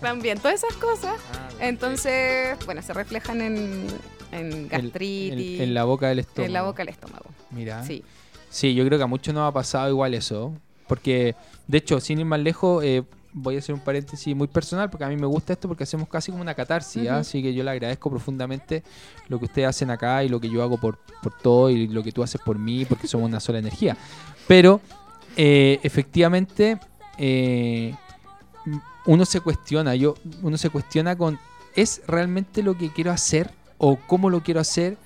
También, 0.00 0.38
todas 0.38 0.62
esas 0.62 0.76
cosas. 0.76 1.14
Ah, 1.32 1.48
entonces, 1.60 2.56
bueno, 2.66 2.82
se 2.82 2.92
reflejan 2.92 3.40
en, 3.40 3.86
en 4.32 4.68
gastritis. 4.68 5.60
en 5.60 5.74
la 5.74 5.84
boca 5.84 6.08
del 6.08 6.20
estómago. 6.20 6.46
En 6.46 6.52
la 6.52 6.62
boca 6.62 6.82
del 6.82 6.90
estómago. 6.90 7.26
Mira. 7.50 7.82
Sí. 7.84 8.04
Sí, 8.50 8.74
yo 8.74 8.84
creo 8.84 8.98
que 8.98 9.04
a 9.04 9.08
muchos 9.08 9.34
nos 9.34 9.48
ha 9.48 9.52
pasado 9.52 9.88
igual 9.88 10.14
eso. 10.14 10.52
Porque, 10.86 11.34
de 11.66 11.78
hecho, 11.78 12.00
sin 12.00 12.18
ir 12.20 12.24
más 12.24 12.40
lejos, 12.40 12.82
eh, 12.82 13.04
voy 13.32 13.56
a 13.56 13.58
hacer 13.58 13.74
un 13.74 13.80
paréntesis 13.80 14.34
muy 14.34 14.48
personal 14.48 14.90
porque 14.90 15.04
a 15.04 15.08
mí 15.08 15.16
me 15.16 15.26
gusta 15.26 15.52
esto 15.52 15.68
porque 15.68 15.84
hacemos 15.84 16.08
casi 16.08 16.30
como 16.30 16.42
una 16.42 16.54
catarsis, 16.54 17.08
¿ah? 17.08 17.18
así 17.18 17.42
que 17.42 17.52
yo 17.52 17.62
le 17.62 17.70
agradezco 17.70 18.10
profundamente 18.10 18.82
lo 19.28 19.38
que 19.38 19.46
ustedes 19.46 19.68
hacen 19.68 19.90
acá 19.90 20.24
y 20.24 20.28
lo 20.28 20.40
que 20.40 20.48
yo 20.48 20.62
hago 20.62 20.78
por, 20.78 20.98
por 21.22 21.36
todo 21.36 21.70
y 21.70 21.88
lo 21.88 22.02
que 22.02 22.12
tú 22.12 22.22
haces 22.22 22.40
por 22.40 22.58
mí 22.58 22.84
porque 22.84 23.06
somos 23.06 23.28
una 23.28 23.40
sola 23.40 23.58
energía. 23.58 23.96
Pero 24.46 24.80
eh, 25.36 25.78
efectivamente 25.82 26.78
eh, 27.18 27.94
uno 29.06 29.24
se 29.24 29.40
cuestiona, 29.40 29.94
yo, 29.94 30.14
uno 30.42 30.56
se 30.56 30.70
cuestiona 30.70 31.16
con, 31.16 31.38
¿es 31.74 32.02
realmente 32.06 32.62
lo 32.62 32.76
que 32.76 32.90
quiero 32.90 33.10
hacer 33.10 33.50
o 33.78 33.96
cómo 34.06 34.30
lo 34.30 34.42
quiero 34.42 34.60
hacer? 34.60 34.96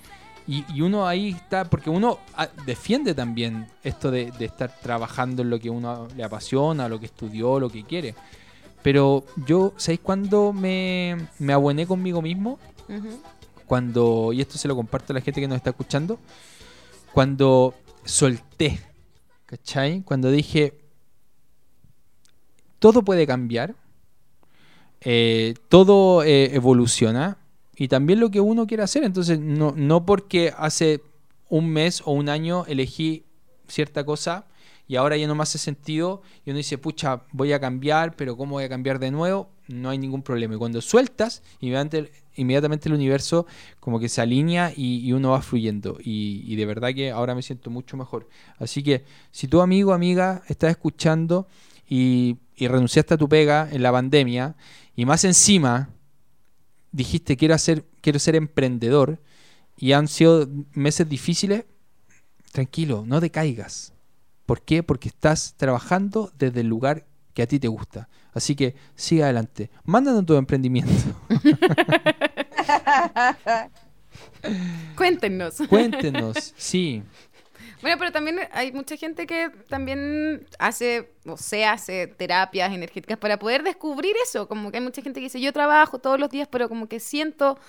Y, 0.47 0.81
uno 0.81 1.07
ahí 1.07 1.29
está, 1.29 1.65
porque 1.65 1.89
uno 1.89 2.19
ah, 2.35 2.49
defiende 2.65 3.13
también 3.13 3.67
esto 3.83 4.11
de, 4.11 4.31
estar 4.39 4.71
trabajando 4.81 5.41
en 5.41 5.49
lo 5.49 5.59
que 5.59 5.69
uno 5.69 6.07
le 6.15 6.23
apasiona, 6.23 6.89
lo 6.89 6.99
que 6.99 7.05
estudió, 7.05 7.59
lo 7.59 7.69
que 7.69 7.83
quiere. 7.83 8.13
Pero 8.81 9.23
yo, 9.47 9.73
¿sabéis 9.77 10.01
cuándo 10.01 10.51
me, 10.51 11.17
me 11.39 11.53
abuené 11.53 11.87
conmigo 11.87 12.21
mismo? 12.21 12.59
Cuando, 13.65 14.33
y 14.33 14.41
esto 14.41 14.57
se 14.57 14.67
lo 14.67 14.75
comparto 14.75 15.13
a 15.13 15.15
la 15.15 15.21
gente 15.21 15.39
que 15.39 15.47
nos 15.47 15.55
está 15.55 15.69
escuchando, 15.69 16.19
cuando 17.13 17.73
solté, 18.03 18.81
¿cachai? 19.45 20.01
Cuando 20.01 20.29
dije, 20.29 20.77
todo 22.79 23.03
puede 23.03 23.25
cambiar, 23.25 23.75
eh, 24.99 25.53
todo 25.69 26.23
eh, 26.23 26.53
evoluciona 26.53 27.37
y 27.75 27.87
también 27.87 28.19
lo 28.19 28.31
que 28.31 28.39
uno 28.39 28.67
quiere 28.67 28.83
hacer. 28.83 29.03
Entonces, 29.03 29.39
no, 29.39 29.73
no 29.75 30.05
porque 30.05 30.53
hace 30.57 31.01
un 31.49 31.69
mes 31.69 32.01
o 32.05 32.11
un 32.11 32.29
año 32.29 32.65
elegí 32.67 33.25
cierta 33.67 34.05
cosa 34.05 34.45
y 34.87 34.95
ahora 34.95 35.17
ya 35.17 35.27
no 35.27 35.35
me 35.35 35.43
hace 35.43 35.57
sentido 35.57 36.21
y 36.45 36.49
uno 36.49 36.57
dice, 36.57 36.77
pucha, 36.77 37.23
voy 37.31 37.53
a 37.53 37.59
cambiar, 37.59 38.15
pero 38.15 38.35
¿cómo 38.35 38.53
voy 38.53 38.65
a 38.65 38.69
cambiar 38.69 38.99
de 38.99 39.11
nuevo? 39.11 39.49
No 39.67 39.89
hay 39.89 39.97
ningún 39.97 40.21
problema. 40.21 40.55
Y 40.55 40.57
cuando 40.57 40.81
sueltas, 40.81 41.41
inmediatamente, 41.61 42.89
el 42.89 42.93
universo 42.93 43.45
como 43.79 43.99
que 43.99 44.09
se 44.09 44.21
alinea 44.21 44.73
y, 44.75 45.11
uno 45.13 45.31
va 45.31 45.41
fluyendo. 45.41 45.97
Y, 46.03 46.43
y, 46.45 46.55
de 46.57 46.65
verdad 46.65 46.93
que 46.93 47.11
ahora 47.11 47.33
me 47.33 47.41
siento 47.41 47.69
mucho 47.69 47.95
mejor. 47.95 48.27
Así 48.57 48.83
que 48.83 49.05
si 49.31 49.47
tu 49.47 49.61
amigo, 49.61 49.93
amiga, 49.93 50.43
estás 50.47 50.71
escuchando 50.71 51.47
y, 51.87 52.37
y 52.55 52.67
renunciaste 52.67 53.13
a 53.13 53.17
tu 53.17 53.29
pega 53.29 53.69
en 53.71 53.83
la 53.83 53.91
pandemia 53.91 54.55
y 54.95 55.05
más 55.05 55.23
encima 55.23 55.89
dijiste 56.93 57.35
quiero 57.35 57.53
hacer 57.53 57.85
quiero 57.99 58.19
ser 58.19 58.35
emprendedor 58.35 59.19
y 59.77 59.91
han 59.91 60.07
sido 60.07 60.47
meses 60.71 61.09
difíciles, 61.09 61.65
tranquilo, 62.51 63.03
no 63.05 63.19
decaigas. 63.19 63.93
¿Por 64.45 64.61
qué? 64.61 64.83
Porque 64.83 65.09
estás 65.09 65.55
trabajando 65.57 66.31
desde 66.37 66.61
el 66.61 66.67
lugar 66.67 67.05
que 67.33 67.41
a 67.41 67.47
ti 67.47 67.59
te 67.59 67.67
gusta. 67.67 68.07
Así 68.33 68.55
que 68.55 68.75
sigue 68.95 69.23
adelante. 69.23 69.71
Mándanos 69.83 70.25
tu 70.25 70.35
emprendimiento. 70.35 70.93
Cuéntenos. 74.95 75.55
Cuéntenos, 75.69 76.53
sí. 76.57 77.03
Bueno, 77.83 77.97
pero 77.99 78.13
también 78.13 78.39
hay 78.53 78.71
mucha 78.71 78.95
gente 78.95 79.27
que 79.27 79.49
también 79.67 80.47
hace, 80.57 81.11
o 81.25 81.35
se 81.35 81.65
hace 81.65 82.07
terapias 82.07 82.71
energéticas 82.71 83.17
para 83.17 83.37
poder 83.37 83.61
descubrir 83.61 84.15
eso. 84.23 84.47
Como 84.47 84.71
que 84.71 84.77
hay 84.77 84.83
mucha 84.83 85.01
gente 85.01 85.19
que 85.19 85.25
dice, 85.25 85.41
yo 85.41 85.51
trabajo 85.51 85.99
todos 85.99 86.17
los 86.17 86.29
días, 86.29 86.47
pero 86.49 86.69
como 86.69 86.87
que 86.87 87.01
siento 87.01 87.59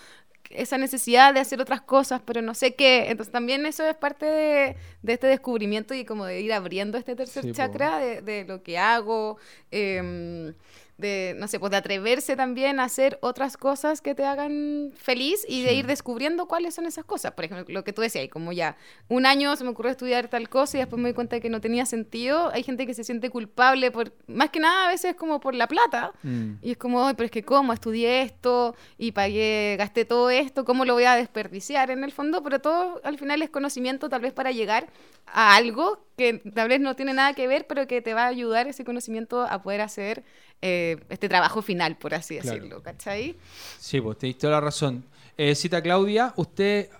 esa 0.50 0.78
necesidad 0.78 1.34
de 1.34 1.40
hacer 1.40 1.60
otras 1.60 1.80
cosas, 1.80 2.22
pero 2.24 2.42
no 2.42 2.54
sé 2.54 2.76
qué. 2.76 3.10
Entonces 3.10 3.32
también 3.32 3.66
eso 3.66 3.84
es 3.84 3.96
parte 3.96 4.24
de, 4.24 4.76
este 5.04 5.26
descubrimiento 5.26 5.94
y 5.94 6.04
como 6.04 6.26
de 6.26 6.42
ir 6.42 6.52
abriendo 6.52 6.96
este 6.96 7.16
tercer 7.16 7.50
chakra 7.50 7.98
de, 7.98 8.22
de, 8.22 8.44
lo 8.44 8.62
que 8.62 8.78
hago. 8.78 9.38
Eh, 9.72 10.54
de, 10.96 11.34
no 11.38 11.48
sé, 11.48 11.58
pues 11.58 11.70
de 11.70 11.76
atreverse 11.76 12.36
también 12.36 12.78
a 12.78 12.84
hacer 12.84 13.18
otras 13.20 13.56
cosas 13.56 14.00
que 14.00 14.14
te 14.14 14.24
hagan 14.24 14.92
feliz 14.96 15.44
y 15.48 15.62
de 15.62 15.74
ir 15.74 15.86
descubriendo 15.86 16.46
cuáles 16.46 16.74
son 16.74 16.86
esas 16.86 17.04
cosas. 17.04 17.32
Por 17.32 17.44
ejemplo, 17.44 17.72
lo 17.74 17.84
que 17.84 17.92
tú 17.92 18.02
decías, 18.02 18.28
como 18.28 18.52
ya 18.52 18.76
un 19.08 19.26
año 19.26 19.56
se 19.56 19.64
me 19.64 19.70
ocurrió 19.70 19.90
estudiar 19.90 20.28
tal 20.28 20.48
cosa 20.48 20.76
y 20.76 20.80
después 20.80 21.00
me 21.02 21.08
di 21.08 21.14
cuenta 21.14 21.36
de 21.36 21.42
que 21.42 21.50
no 21.50 21.60
tenía 21.60 21.84
sentido. 21.84 22.50
Hay 22.52 22.62
gente 22.62 22.86
que 22.86 22.94
se 22.94 23.02
siente 23.02 23.30
culpable 23.30 23.90
por, 23.90 24.12
más 24.26 24.50
que 24.50 24.60
nada 24.60 24.86
a 24.86 24.88
veces 24.88 25.16
como 25.16 25.40
por 25.40 25.54
la 25.54 25.66
plata. 25.66 26.12
Mm. 26.22 26.54
Y 26.62 26.72
es 26.72 26.76
como, 26.76 27.06
Ay, 27.06 27.14
pero 27.14 27.26
es 27.26 27.32
que 27.32 27.42
cómo 27.42 27.72
estudié 27.72 28.22
esto 28.22 28.76
y 28.96 29.12
pagué, 29.12 29.76
gasté 29.78 30.04
todo 30.04 30.30
esto, 30.30 30.64
¿cómo 30.64 30.84
lo 30.84 30.94
voy 30.94 31.04
a 31.04 31.16
desperdiciar 31.16 31.90
en 31.90 32.04
el 32.04 32.12
fondo? 32.12 32.42
Pero 32.42 32.60
todo 32.60 33.00
al 33.04 33.18
final 33.18 33.42
es 33.42 33.50
conocimiento 33.50 34.08
tal 34.08 34.20
vez 34.20 34.32
para 34.32 34.52
llegar 34.52 34.86
a 35.26 35.56
algo 35.56 36.04
que 36.16 36.34
tal 36.54 36.68
vez 36.68 36.80
no 36.80 36.94
tiene 36.94 37.12
nada 37.12 37.34
que 37.34 37.48
ver, 37.48 37.66
pero 37.66 37.86
que 37.86 38.00
te 38.00 38.14
va 38.14 38.24
a 38.24 38.28
ayudar 38.28 38.68
ese 38.68 38.84
conocimiento 38.84 39.42
a 39.42 39.62
poder 39.62 39.80
hacer 39.80 40.24
eh, 40.66 40.96
este 41.10 41.28
trabajo 41.28 41.60
final, 41.60 41.98
por 41.98 42.14
así 42.14 42.36
decirlo, 42.36 42.82
¿cachai? 42.82 43.36
Sí, 43.78 44.00
pues 44.00 44.16
te 44.16 44.28
diste 44.28 44.48
la 44.48 44.62
razón. 44.62 45.04
Eh, 45.36 45.54
cita 45.54 45.82
Claudia, 45.82 46.32
usted... 46.36 46.88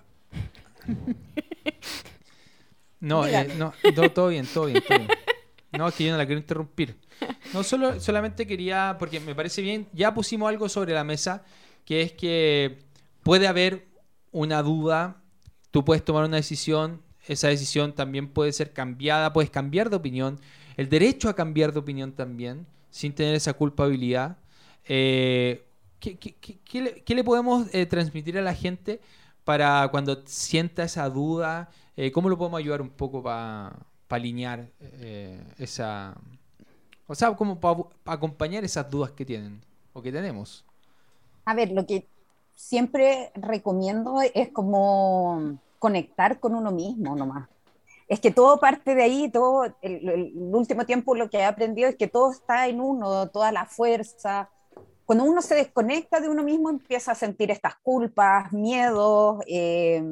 No, 2.99 3.27
eh, 3.27 3.53
no, 3.57 3.73
todo 4.13 4.29
bien, 4.29 4.47
todo 4.51 4.65
bien, 4.65 4.81
todo 4.87 4.97
bien. 4.97 5.09
No, 5.77 5.87
es 5.87 5.93
que 5.93 6.05
yo 6.05 6.11
no 6.11 6.17
la 6.17 6.25
quiero 6.25 6.39
interrumpir. 6.39 6.95
No, 7.53 7.61
solo, 7.61 7.99
solamente 7.99 8.47
quería, 8.47 8.95
porque 8.97 9.19
me 9.19 9.35
parece 9.35 9.61
bien, 9.61 9.87
ya 9.93 10.13
pusimos 10.13 10.49
algo 10.49 10.69
sobre 10.69 10.93
la 10.93 11.03
mesa, 11.03 11.43
que 11.83 12.01
es 12.01 12.13
que 12.13 12.79
puede 13.21 13.47
haber 13.47 13.85
una 14.31 14.63
duda, 14.63 15.21
tú 15.69 15.85
puedes 15.85 16.03
tomar 16.03 16.25
una 16.25 16.37
decisión, 16.37 17.03
esa 17.27 17.49
decisión 17.49 17.93
también 17.93 18.29
puede 18.29 18.53
ser 18.53 18.73
cambiada, 18.73 19.33
puedes 19.33 19.51
cambiar 19.51 19.91
de 19.91 19.97
opinión, 19.97 20.39
el 20.77 20.89
derecho 20.89 21.29
a 21.29 21.35
cambiar 21.35 21.73
de 21.73 21.79
opinión 21.79 22.13
también, 22.13 22.65
sin 22.95 23.13
tener 23.13 23.35
esa 23.35 23.51
culpabilidad. 23.51 24.37
Eh, 24.85 25.65
¿qué, 25.99 27.03
le, 27.05 27.23
podemos 27.25 27.67
eh, 27.73 27.85
transmitir 27.85 28.37
a 28.37 28.41
la 28.41 28.53
gente 28.53 29.01
para 29.43 29.89
cuando 29.91 30.21
sienta 30.25 30.85
esa 30.85 31.09
duda? 31.09 31.69
Eh, 31.97 32.13
¿Cómo 32.13 32.29
lo 32.29 32.37
podemos 32.37 32.57
ayudar 32.57 32.81
un 32.81 32.89
poco 32.89 33.21
para 33.21 33.75
alinear 34.07 34.69
esa... 35.57 36.15
O 37.05 37.15
sea, 37.15 37.35
como 37.35 37.59
para 37.59 37.81
acompañar 38.05 38.63
esas 38.63 38.89
dudas 38.89 39.11
que 39.11 39.25
tienen 39.25 39.59
o 39.91 40.01
que 40.01 40.13
tenemos? 40.13 40.63
A 41.43 41.53
ver, 41.53 41.73
lo 41.73 41.85
que 41.85 42.07
siempre 42.55 43.33
recomiendo 43.35 44.21
es 44.33 44.53
como 44.53 45.59
conectar 45.79 46.39
con 46.39 46.55
uno 46.55 46.71
mismo 46.71 47.13
nomás 47.13 47.49
es 48.07 48.19
que 48.19 48.31
todo 48.31 48.59
parte 48.59 48.93
de 48.93 49.03
ahí, 49.03 49.29
todo, 49.31 49.65
el, 49.81 50.31
último 50.35 50.85
tiempo 50.85 51.15
lo 51.15 51.29
que 51.29 51.37
he 51.37 51.43
aprendido 51.43 51.89
es 51.89 51.95
que 51.95 52.07
todo 52.07 52.31
está 52.31 52.67
en 52.67 52.79
uno, 52.79 53.29
toda 53.29 53.51
la 53.51 53.65
fuerza. 53.65 54.49
Cuando 55.05 55.23
uno 55.23 55.41
se 55.41 55.55
desconecta 55.55 56.19
de 56.19 56.29
uno 56.29 56.43
mismo, 56.43 56.69
empieza 56.69 57.11
a 57.11 57.15
sentir 57.15 57.49
estas 57.51 57.75
culpas, 57.77 58.51
miedos, 58.51 59.43
eh, 59.47 60.03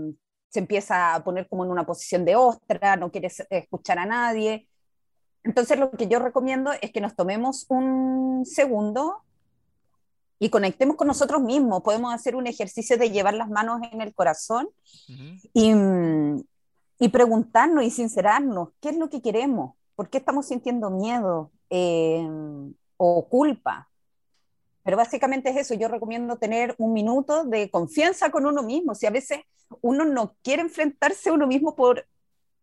se 0.49 0.59
empieza 0.59 1.15
a 1.15 1.23
poner 1.23 1.47
como 1.47 1.65
en 1.65 1.71
una 1.71 1.85
posición 1.85 2.25
de 2.25 2.35
ostra, 2.35 2.95
no 2.95 3.11
quiere 3.11 3.29
escuchar 3.49 3.99
a 3.99 4.05
nadie. 4.05 4.67
Entonces 5.43 5.77
lo 5.77 5.91
que 5.91 6.07
yo 6.07 6.19
recomiendo 6.19 6.71
es 6.81 6.91
que 6.91 7.01
nos 7.01 7.15
tomemos 7.15 7.65
un 7.69 8.43
segundo 8.45 9.23
y 10.39 10.49
conectemos 10.49 10.95
con 10.95 11.07
nosotros 11.07 11.41
mismos. 11.41 11.81
Podemos 11.83 12.13
hacer 12.13 12.35
un 12.35 12.47
ejercicio 12.47 12.97
de 12.97 13.11
llevar 13.11 13.33
las 13.33 13.49
manos 13.49 13.81
en 13.91 14.01
el 14.01 14.13
corazón 14.13 14.69
y, 15.53 15.73
y 16.99 17.09
preguntarnos 17.09 17.83
y 17.83 17.89
sincerarnos 17.89 18.69
qué 18.79 18.89
es 18.89 18.97
lo 18.97 19.09
que 19.09 19.21
queremos, 19.21 19.75
por 19.95 20.09
qué 20.09 20.19
estamos 20.19 20.47
sintiendo 20.47 20.89
miedo 20.89 21.51
eh, 21.69 22.27
o 22.97 23.27
culpa. 23.27 23.89
Pero 24.83 24.97
básicamente 24.97 25.49
es 25.49 25.57
eso, 25.57 25.73
yo 25.75 25.87
recomiendo 25.87 26.37
tener 26.37 26.75
un 26.77 26.93
minuto 26.93 27.45
de 27.45 27.69
confianza 27.69 28.29
con 28.31 28.45
uno 28.45 28.63
mismo, 28.63 28.95
si 28.95 29.05
a 29.05 29.11
veces 29.11 29.39
uno 29.81 30.05
no 30.05 30.35
quiere 30.41 30.61
enfrentarse 30.61 31.29
a 31.29 31.33
uno 31.33 31.47
mismo 31.47 31.75
por 31.75 32.05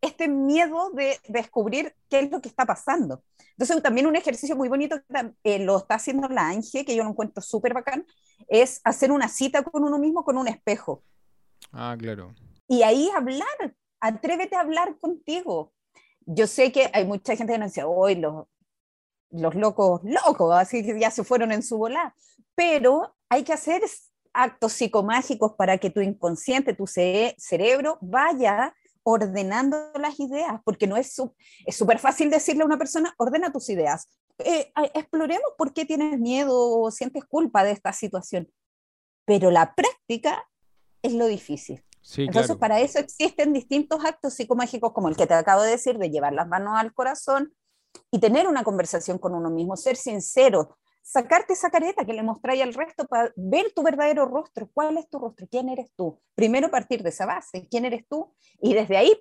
este 0.01 0.29
miedo 0.29 0.91
de 0.91 1.19
descubrir 1.29 1.95
qué 2.09 2.21
es 2.21 2.31
lo 2.31 2.41
que 2.41 2.49
está 2.49 2.65
pasando. 2.65 3.23
Entonces 3.53 3.83
también 3.83 4.07
un 4.07 4.17
ejercicio 4.17 4.57
muy 4.57 4.69
bonito 4.69 4.97
que 4.97 5.33
eh, 5.45 5.59
lo 5.59 5.79
está 5.79 5.97
haciendo 5.97 6.29
la 6.29 6.49
Ángel, 6.49 6.85
que 6.85 6.97
yo 6.97 7.05
lo 7.05 7.11
encuentro 7.11 7.43
súper 7.43 7.75
bacán, 7.75 8.07
es 8.49 8.81
hacer 8.85 9.13
una 9.13 9.29
cita 9.29 9.63
con 9.63 9.85
uno 9.85 9.99
mismo 9.99 10.25
con 10.25 10.39
un 10.39 10.49
espejo. 10.49 11.03
Ah, 11.73 11.95
claro. 11.99 12.35
Y 12.67 12.83
ahí 12.83 13.11
hablar, 13.15 13.75
atrévete 14.01 14.57
a 14.57 14.61
hablar 14.61 14.99
contigo. 14.99 15.73
Yo 16.27 16.47
sé 16.47 16.73
que 16.73 16.91
hay 16.93 17.05
mucha 17.05 17.37
gente 17.37 17.53
que 17.53 17.59
nos 17.59 17.73
dice, 17.73 17.85
hoy 17.85 18.17
los, 18.17 18.47
los 19.31 19.55
locos, 19.55 20.01
locos, 20.05 20.55
así 20.55 20.85
que 20.85 20.99
ya 20.99 21.11
se 21.11 21.25
fueron 21.25 21.53
en 21.53 21.63
su 21.63 21.79
bola, 21.79 22.15
pero 22.55 23.15
hay 23.29 23.45
que 23.45 23.53
hacer 23.53 23.83
actos 24.33 24.73
psicomágicos 24.73 25.55
para 25.55 25.79
que 25.79 25.91
tu 25.91 26.01
inconsciente, 26.01 26.75
tu 26.75 26.87
cerebro 26.87 27.99
vaya 28.01 28.75
ordenando 29.03 29.93
las 29.99 30.21
ideas, 30.21 30.61
porque 30.65 30.87
no 30.87 30.97
es 30.97 31.21
es 31.67 31.77
súper 31.77 31.99
fácil 31.99 32.31
decirle 32.31 32.63
a 32.63 32.67
una 32.67 32.79
persona, 32.79 33.15
ordena 33.19 33.53
tus 33.53 33.69
ideas. 33.71 34.09
Eh, 34.39 34.73
exploremos 34.95 35.53
por 35.59 35.73
qué 35.73 35.85
tienes 35.85 36.19
miedo 36.19 36.81
o 36.81 36.91
sientes 36.91 37.25
culpa 37.25 37.65
de 37.65 37.73
esta 37.73 37.93
situación. 37.93 38.51
Pero 39.25 39.51
la 39.51 39.75
práctica 39.75 40.45
es 41.03 41.13
lo 41.13 41.27
difícil. 41.27 41.85
Entonces, 42.17 42.57
para 42.57 42.81
eso 42.81 42.99
existen 42.99 43.53
distintos 43.53 44.05
actos 44.05 44.35
psicomágicos 44.35 44.93
como 44.93 45.09
el 45.09 45.17
que 45.17 45.27
te 45.27 45.35
acabo 45.35 45.63
de 45.63 45.71
decir, 45.71 45.99
de 45.99 46.11
llevar 46.11 46.33
las 46.33 46.49
manos 46.49 46.75
al 46.77 46.93
corazón 46.93 47.53
y 48.11 48.19
tener 48.19 48.49
una 48.49 48.65
conversación 48.65 49.19
con 49.19 49.35
uno 49.35 49.51
mismo, 49.51 49.77
ser 49.77 49.97
sincero, 49.97 50.77
sacarte 51.03 51.53
esa 51.53 51.71
careta 51.71 52.05
que 52.05 52.13
le 52.13 52.23
mostráis 52.23 52.63
al 52.63 52.75
resto 52.75 53.07
para 53.07 53.33
ver 53.37 53.73
tu 53.75 53.83
verdadero 53.83 54.27
rostro. 54.27 54.69
¿Cuál 54.73 54.97
es 54.99 55.09
tu 55.09 55.19
rostro? 55.19 55.47
¿Quién 55.51 55.69
eres 55.69 55.91
tú? 55.97 56.21
Primero 56.35 56.71
partir 56.71 57.03
de 57.03 57.11
esa 57.11 57.27
base, 57.27 57.69
¿quién 57.71 57.85
eres 57.85 58.07
tú? 58.09 58.33
Y 58.61 58.75
desde 58.75 58.97
ahí 58.97 59.13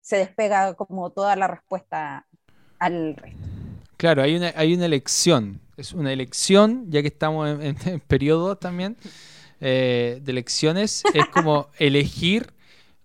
se 0.00 0.16
despega 0.16 0.74
como 0.74 1.10
toda 1.10 1.36
la 1.36 1.48
respuesta 1.48 2.26
al 2.78 3.16
resto. 3.16 3.40
Claro, 3.96 4.22
hay 4.22 4.36
una, 4.36 4.52
hay 4.56 4.74
una 4.74 4.86
elección. 4.86 5.60
Es 5.76 5.92
una 5.92 6.12
elección, 6.12 6.90
ya 6.90 7.02
que 7.02 7.08
estamos 7.08 7.48
en, 7.48 7.76
en, 7.84 8.00
periodo 8.00 8.56
también 8.56 8.96
eh, 9.60 10.20
de 10.22 10.32
elecciones, 10.32 11.02
es 11.14 11.26
como 11.26 11.68
elegir 11.78 12.52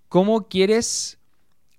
cómo 0.09 0.47
quieres 0.47 1.17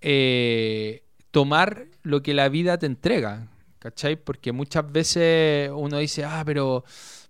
eh, 0.00 1.02
tomar 1.30 1.87
lo 2.02 2.23
que 2.23 2.35
la 2.35 2.49
vida 2.49 2.78
te 2.78 2.87
entrega. 2.87 3.49
¿Cachai? 3.78 4.16
Porque 4.16 4.52
muchas 4.52 4.90
veces 4.90 5.71
uno 5.73 5.99
dice, 5.99 6.25
ah, 6.25 6.42
pero 6.45 6.85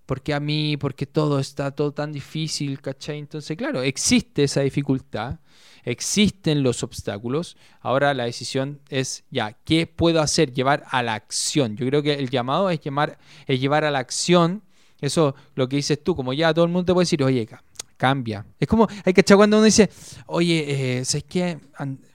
¿por 0.06 0.22
qué 0.22 0.32
a 0.32 0.40
mí? 0.40 0.76
¿Por 0.76 0.94
qué 0.94 1.04
todo 1.04 1.38
está 1.38 1.70
todo 1.70 1.92
tan 1.92 2.12
difícil? 2.12 2.80
¿Cachai? 2.80 3.18
Entonces, 3.18 3.56
claro, 3.56 3.82
existe 3.82 4.44
esa 4.44 4.62
dificultad, 4.62 5.40
existen 5.84 6.62
los 6.62 6.82
obstáculos. 6.82 7.56
Ahora 7.80 8.14
la 8.14 8.24
decisión 8.24 8.80
es, 8.88 9.24
ya, 9.30 9.52
¿qué 9.64 9.86
puedo 9.86 10.20
hacer? 10.20 10.52
Llevar 10.52 10.84
a 10.90 11.02
la 11.02 11.14
acción. 11.14 11.76
Yo 11.76 11.86
creo 11.86 12.02
que 12.02 12.14
el 12.14 12.30
llamado 12.30 12.70
es, 12.70 12.80
llamar, 12.80 13.18
es 13.46 13.60
llevar 13.60 13.84
a 13.84 13.90
la 13.90 13.98
acción. 13.98 14.62
Eso, 15.00 15.34
lo 15.54 15.68
que 15.68 15.76
dices 15.76 16.02
tú, 16.02 16.14
como 16.16 16.32
ya 16.32 16.52
todo 16.54 16.64
el 16.64 16.70
mundo 16.70 16.86
te 16.86 16.94
puede 16.94 17.04
decir, 17.04 17.22
oye, 17.22 17.48
cambia. 17.96 18.46
Es 18.58 18.68
como, 18.68 18.88
hay 19.04 19.12
que 19.12 19.20
echar 19.20 19.36
cuando 19.36 19.58
uno 19.58 19.64
dice, 19.64 19.90
oye, 20.26 20.98
eh, 20.98 21.04
¿sabes 21.04 21.24
qué? 21.24 21.58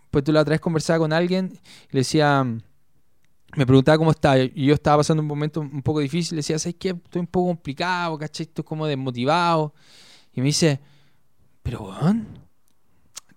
Pues 0.10 0.24
tú 0.24 0.32
la 0.32 0.42
otra 0.42 0.52
vez 0.52 0.62
conversaba 0.62 1.00
con 1.00 1.14
alguien 1.14 1.52
y 1.90 1.94
le 1.94 2.00
decía 2.00 2.46
me 3.56 3.66
preguntaba 3.66 3.98
cómo 3.98 4.12
estaba 4.12 4.38
y 4.40 4.66
yo 4.66 4.74
estaba 4.74 4.98
pasando 4.98 5.22
un 5.22 5.28
momento 5.28 5.60
un 5.60 5.82
poco 5.82 6.00
difícil. 6.00 6.36
Le 6.36 6.40
decía, 6.40 6.58
¿sabes 6.58 6.76
qué? 6.80 6.90
Estoy 6.90 7.20
un 7.20 7.28
poco 7.28 7.48
complicado, 7.48 8.18
¿cachai? 8.18 8.46
Estoy 8.46 8.64
como 8.64 8.88
desmotivado. 8.88 9.74
Y 10.34 10.40
me 10.40 10.48
dice, 10.48 10.80
pero, 11.62 11.80
Juan, 11.80 12.28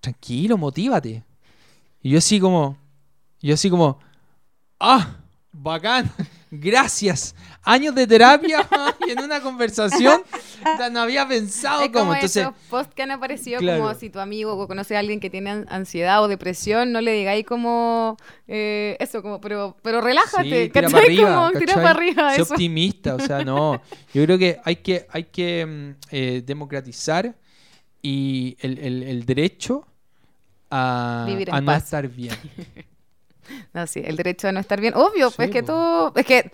tranquilo, 0.00 0.56
motívate. 0.56 1.24
Y 2.00 2.10
yo 2.10 2.18
así 2.18 2.38
como, 2.38 2.76
yo 3.40 3.54
así 3.54 3.68
como, 3.68 3.98
¡ah! 4.78 5.16
Bacán, 5.50 6.10
gracias. 6.60 7.34
Años 7.62 7.94
de 7.94 8.06
terapia 8.06 8.68
y 9.06 9.10
en 9.10 9.20
una 9.22 9.40
conversación 9.40 10.22
no 10.92 11.00
había 11.00 11.26
pensado 11.26 11.82
es 11.82 11.90
como 11.90 12.14
Entonces, 12.14 12.42
esos 12.42 12.54
posts 12.68 12.94
que 12.94 13.02
han 13.02 13.10
aparecido 13.10 13.60
como 13.60 13.94
si 13.94 14.10
tu 14.10 14.20
amigo 14.20 14.52
o 14.56 14.68
conoce 14.68 14.96
a 14.96 14.98
alguien 14.98 15.20
que 15.20 15.30
tiene 15.30 15.64
ansiedad 15.68 16.22
o 16.22 16.28
depresión, 16.28 16.92
no 16.92 17.00
le 17.00 17.12
digáis 17.12 17.46
como 17.46 18.16
eh, 18.46 18.96
eso, 19.00 19.22
como, 19.22 19.40
pero, 19.40 19.76
pero 19.82 20.00
relájate, 20.00 20.64
sí, 20.64 20.70
tira 20.70 20.88
para 20.88 21.04
arriba, 21.04 21.52
tira 21.58 21.74
para 21.74 21.90
arriba. 21.90 22.34
Sé 22.34 22.42
optimista, 22.42 23.14
o 23.14 23.20
sea, 23.20 23.44
no. 23.44 23.80
Yo 24.12 24.24
creo 24.24 24.38
que 24.38 24.60
hay 24.64 24.76
que, 24.76 25.06
hay 25.10 25.24
que 25.24 25.66
mm, 25.66 25.90
eh, 26.10 26.42
democratizar 26.44 27.34
y 28.02 28.56
el, 28.60 28.78
el, 28.78 29.02
el 29.02 29.24
derecho 29.24 29.86
a, 30.70 31.26
a 31.50 31.60
no 31.60 31.72
estar 31.72 32.08
bien. 32.08 32.34
No, 33.74 33.86
sí, 33.86 34.02
el 34.04 34.16
derecho 34.16 34.48
a 34.48 34.52
no 34.52 34.60
estar 34.60 34.80
bien. 34.80 34.94
Obvio, 34.94 35.30
pues 35.30 35.50
que 35.50 35.62
todo. 35.62 36.12
Es 36.14 36.26
que 36.26 36.50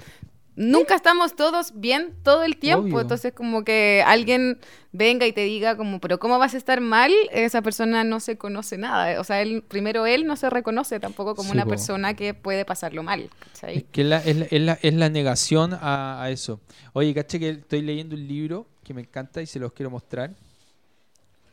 nunca 0.57 0.95
estamos 0.95 1.35
todos 1.37 1.73
bien 1.75 2.15
todo 2.23 2.43
el 2.43 2.57
tiempo. 2.59 3.01
Entonces, 3.01 3.33
como 3.33 3.65
que 3.65 4.03
alguien 4.07 4.59
venga 4.93 5.27
y 5.27 5.33
te 5.33 5.43
diga, 5.43 5.77
como, 5.77 6.01
pero 6.01 6.19
¿cómo 6.19 6.39
vas 6.39 6.55
a 6.55 6.59
estar 6.59 6.81
mal? 6.81 7.13
Esa 7.33 7.63
persona 7.63 8.05
no 8.05 8.21
se 8.21 8.37
conoce 8.37 8.77
nada. 8.77 9.21
O 9.21 9.25
sea, 9.25 9.41
él, 9.41 9.63
primero 9.67 10.07
él 10.07 10.27
no 10.27 10.37
se 10.37 10.51
reconoce 10.51 11.01
tampoco 11.01 11.35
como 11.35 11.53
una 11.53 11.67
persona 11.67 12.15
que 12.15 12.35
puede 12.35 12.65
pasarlo 12.65 13.03
mal. 13.03 13.31
Es 13.63 13.85
que 13.85 14.05
la, 14.05 14.19
es, 14.19 14.37
la, 14.51 14.79
es, 14.81 14.95
la, 14.95 15.09
negación 15.09 15.77
a, 15.81 16.27
eso. 16.31 16.61
Oye, 16.93 17.15
caché 17.15 17.39
que 17.39 17.51
estoy 17.51 17.83
leyendo 17.83 18.15
un 18.15 18.27
libro 18.27 18.67
que 18.85 18.95
me 18.95 19.01
encanta 19.03 19.41
y 19.41 19.47
se 19.47 19.59
los 19.59 19.73
quiero 19.73 19.91
mostrar. 19.91 20.33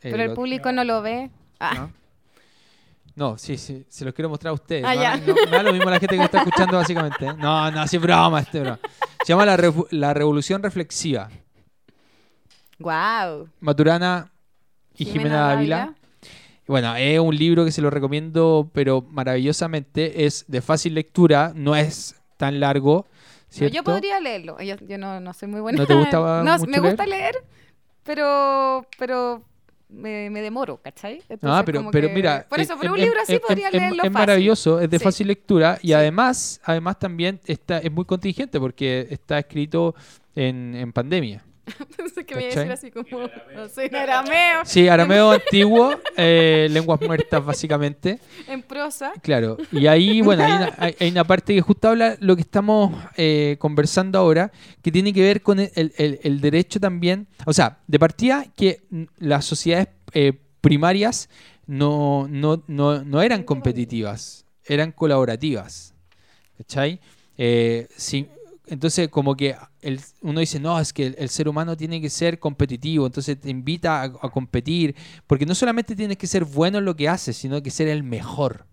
Pero 0.00 0.22
el, 0.22 0.32
público 0.34 0.70
no 0.72 0.84
lo 0.84 1.02
ve. 1.02 1.30
Ah. 1.58 1.74
No, 1.74 1.92
sí, 3.36 3.56
sí, 3.56 3.84
se 3.88 4.04
los 4.04 4.14
quiero 4.14 4.28
mostrar 4.28 4.50
a 4.50 4.54
ustedes. 4.54 4.84
Ah, 4.86 5.16
no, 5.16 5.34
no, 5.50 5.62
lo 5.62 5.72
mismo 5.72 5.90
la 5.90 5.98
gente 5.98 6.16
que 6.16 6.24
está 6.24 6.38
escuchando 6.38 6.76
básicamente. 6.76 7.26
¿eh? 7.26 7.34
No, 7.38 7.70
no, 7.70 7.86
sí, 7.86 7.98
broma, 7.98 8.40
este 8.40 8.60
broma. 8.60 8.78
Se 9.24 9.32
llama 9.32 9.44
la, 9.90 10.14
Revolución 10.14 10.62
Reflexiva. 10.62 11.28
Wow. 12.78 13.48
Maturana 13.60 14.30
y 14.96 15.04
Jimena, 15.04 15.48
Dávila. 15.48 15.94
Bueno, 16.66 16.94
es 16.96 17.18
un 17.18 17.34
libro 17.34 17.64
que 17.64 17.72
se 17.72 17.80
lo 17.80 17.90
recomiendo, 17.90 18.70
pero 18.72 19.02
maravillosamente. 19.02 20.26
Es 20.26 20.44
de 20.48 20.60
fácil 20.60 20.94
lectura, 20.94 21.52
no 21.54 21.74
es 21.74 22.14
tan 22.36 22.60
largo. 22.60 23.06
yo 23.50 23.82
podría 23.82 24.20
leerlo. 24.20 24.58
Yo, 24.60 24.76
no, 24.98 25.18
no, 25.18 25.32
soy 25.32 25.48
muy 25.48 25.60
buena. 25.60 25.78
¿No 25.78 25.86
te 25.86 25.94
gustaba 25.94 26.42
no, 26.44 26.56
me 26.66 26.78
gusta 26.78 27.06
leer, 27.06 27.34
pero, 28.04 28.86
pero 28.98 29.42
me, 29.88 30.42
demoro, 30.42 30.80
¿cachai? 30.82 31.22
ah, 31.42 31.62
pero, 31.64 31.90
pero 31.90 32.08
mira. 32.10 32.46
Por 32.48 32.60
eso, 32.60 32.74
pero 32.80 32.92
un 32.92 33.00
libro 33.00 33.20
así 33.20 33.38
podría 33.38 33.70
leerlo 33.70 34.02
Es 34.02 34.10
maravilloso, 34.10 34.80
es 34.80 34.90
de 34.90 34.98
fácil 34.98 35.28
lectura 35.28 35.78
y 35.82 35.92
además, 35.92 36.60
además 36.64 36.98
también 36.98 37.40
está, 37.46 37.78
es 37.78 37.90
muy 37.90 38.04
contingente 38.04 38.60
porque 38.60 39.06
está 39.10 39.38
escrito 39.38 39.94
en, 40.34 40.74
en 40.74 40.92
pandemia. 40.92 41.44
Pensé 41.96 42.24
que 42.24 42.34
me 42.34 42.42
iba 42.42 42.52
a 42.52 42.56
decir 42.56 42.72
así 42.72 42.90
como, 42.90 43.28
no 43.54 43.68
sé, 43.68 43.86
en 43.86 43.96
arameo. 43.96 44.64
Sí, 44.64 44.88
arameo 44.88 45.32
antiguo, 45.32 45.92
eh, 46.16 46.68
lenguas 46.70 47.00
muertas 47.00 47.44
básicamente. 47.44 48.18
En 48.46 48.62
prosa. 48.62 49.12
Claro, 49.22 49.56
y 49.72 49.86
ahí, 49.86 50.20
bueno, 50.20 50.44
hay 50.78 51.10
una, 51.10 51.24
parte 51.24 51.54
que 51.54 51.60
justo 51.60 51.88
habla 51.88 52.16
lo 52.20 52.36
que 52.36 52.42
estamos 52.42 52.94
eh, 53.16 53.56
conversando 53.58 54.18
ahora, 54.18 54.52
que 54.82 54.92
tiene 54.92 55.12
que 55.12 55.22
ver 55.22 55.42
con 55.42 55.58
el, 55.60 56.40
derecho 56.40 56.80
también, 56.80 57.26
o 57.46 57.52
sea, 57.52 57.78
de 57.86 57.98
partida 57.98 58.46
que 58.56 58.82
las 59.18 59.44
sociedades 59.44 59.88
eh, 60.12 60.32
primarias 60.60 61.28
no, 61.66 62.26
no, 62.28 62.62
no, 62.66 63.04
no 63.04 63.22
eran 63.22 63.42
competitivas, 63.42 64.46
eran 64.64 64.92
colaborativas. 64.92 65.94
¿Cachai? 66.56 67.00
Eh, 67.36 67.86
entonces, 68.70 69.08
como 69.08 69.36
que 69.36 69.56
el, 69.80 70.00
uno 70.20 70.40
dice, 70.40 70.60
no, 70.60 70.78
es 70.78 70.92
que 70.92 71.14
el, 71.18 71.28
ser 71.28 71.48
humano 71.48 71.76
tiene 71.76 72.00
que 72.00 72.10
ser 72.10 72.38
competitivo, 72.38 73.06
entonces 73.06 73.40
te 73.40 73.50
invita 73.50 74.02
a, 74.02 74.30
competir, 74.30 74.94
porque 75.26 75.46
no 75.46 75.54
solamente 75.54 75.96
tienes 75.96 76.16
que 76.16 76.26
ser 76.26 76.44
bueno 76.44 76.78
en 76.78 76.84
lo 76.84 76.94
que 76.94 77.08
haces, 77.08 77.36
sino 77.36 77.62
que 77.62 77.70
ser 77.70 77.88
el 77.88 78.02
mejor. 78.02 78.66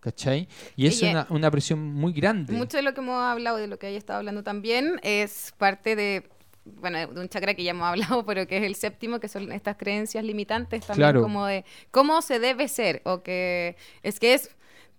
¿Cachai? 0.00 0.48
Y 0.76 0.86
es 0.86 1.02
una, 1.02 1.26
una, 1.28 1.50
presión 1.50 1.80
muy 1.92 2.12
grande. 2.12 2.52
Mucho 2.52 2.76
de 2.76 2.84
lo 2.84 2.94
que 2.94 3.00
hemos 3.00 3.20
hablado, 3.20 3.56
de 3.56 3.66
lo 3.66 3.78
que 3.80 3.88
haya 3.88 3.98
estado 3.98 4.20
hablando 4.20 4.44
también, 4.44 5.00
es 5.02 5.52
parte 5.58 5.96
de, 5.96 6.30
bueno, 6.64 6.98
de 6.98 7.20
un 7.20 7.28
chakra 7.28 7.54
que 7.54 7.64
ya 7.64 7.72
hemos 7.72 7.86
hablado, 7.88 8.24
pero 8.24 8.46
que 8.46 8.58
es 8.58 8.62
el 8.62 8.74
séptimo, 8.74 9.20
que 9.20 9.28
son 9.28 9.50
estas 9.52 9.76
creencias 9.76 10.24
limitantes 10.24 10.86
también, 10.86 11.20
como 11.20 11.46
de 11.46 11.64
cómo 11.90 12.22
se 12.22 12.38
debe 12.38 12.68
ser, 12.68 13.02
o 13.04 13.22
que 13.22 13.76
es 14.02 14.20
que 14.20 14.34
es 14.34 14.50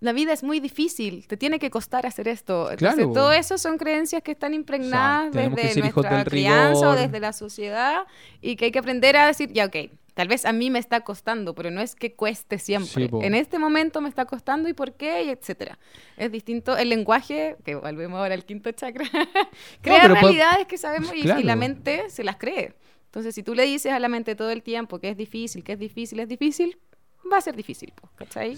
la 0.01 0.13
vida 0.13 0.31
es 0.31 0.43
muy 0.43 0.59
difícil, 0.59 1.27
te 1.27 1.35
tiene 1.35 1.59
que 1.59 1.69
costar 1.69 2.05
hacer 2.05 2.27
esto. 2.27 2.71
Entonces, 2.71 3.05
todo 3.13 3.33
eso 3.33 3.57
son 3.57 3.77
creencias 3.77 4.23
que 4.23 4.31
están 4.31 4.53
impregnadas 4.53 5.33
desde 5.33 5.81
nuestra 5.81 6.23
crianza 6.23 6.89
o 6.89 6.95
desde 6.95 7.19
la 7.19 7.33
sociedad 7.33 8.03
y 8.41 8.55
que 8.55 8.65
hay 8.65 8.71
que 8.71 8.79
aprender 8.79 9.17
a 9.17 9.27
decir, 9.27 9.51
ya, 9.51 9.65
ok, 9.65 9.75
tal 10.13 10.29
vez 10.29 10.45
a 10.45 10.53
mí 10.53 10.69
me 10.69 10.79
está 10.79 11.01
costando, 11.01 11.53
pero 11.53 11.69
no 11.69 11.81
es 11.81 11.95
que 11.95 12.13
cueste 12.13 12.59
siempre. 12.59 13.09
en 13.11 13.35
este 13.35 13.59
momento 13.59 13.99
me 13.99 14.07
está 14.07 14.25
costando 14.25 14.69
y 14.69 14.73
por 14.73 14.93
qué, 14.93 15.23
y 15.23 15.29
etcétera. 15.29 15.77
Es 16.15 16.31
distinto 16.31 16.77
el 16.77 16.89
lenguaje, 16.89 17.57
que 17.65 17.75
volvemos 17.75 18.19
ahora 18.19 18.35
al 18.35 18.45
quinto 18.45 18.71
chakra, 18.71 19.05
crea 19.81 20.07
realidades 20.07 20.65
que 20.65 20.77
sabemos 20.77 21.13
y, 21.13 21.29
y 21.29 21.43
la 21.43 21.57
mente 21.57 22.09
se 22.09 22.23
las 22.23 22.37
cree. 22.37 22.73
Entonces, 23.05 23.35
si 23.35 23.43
tú 23.43 23.53
le 23.55 23.63
dices 23.63 23.91
a 23.91 23.99
la 23.99 24.07
mente 24.07 24.35
todo 24.35 24.51
el 24.51 24.63
tiempo 24.63 24.99
que 24.99 25.09
es 25.09 25.17
difícil, 25.17 25.63
que 25.63 25.73
es 25.73 25.79
difícil, 25.79 26.19
es 26.19 26.27
difícil, 26.29 26.77
va 27.31 27.37
a 27.37 27.41
ser 27.41 27.55
difícil, 27.55 27.91
¿cachai? 28.15 28.57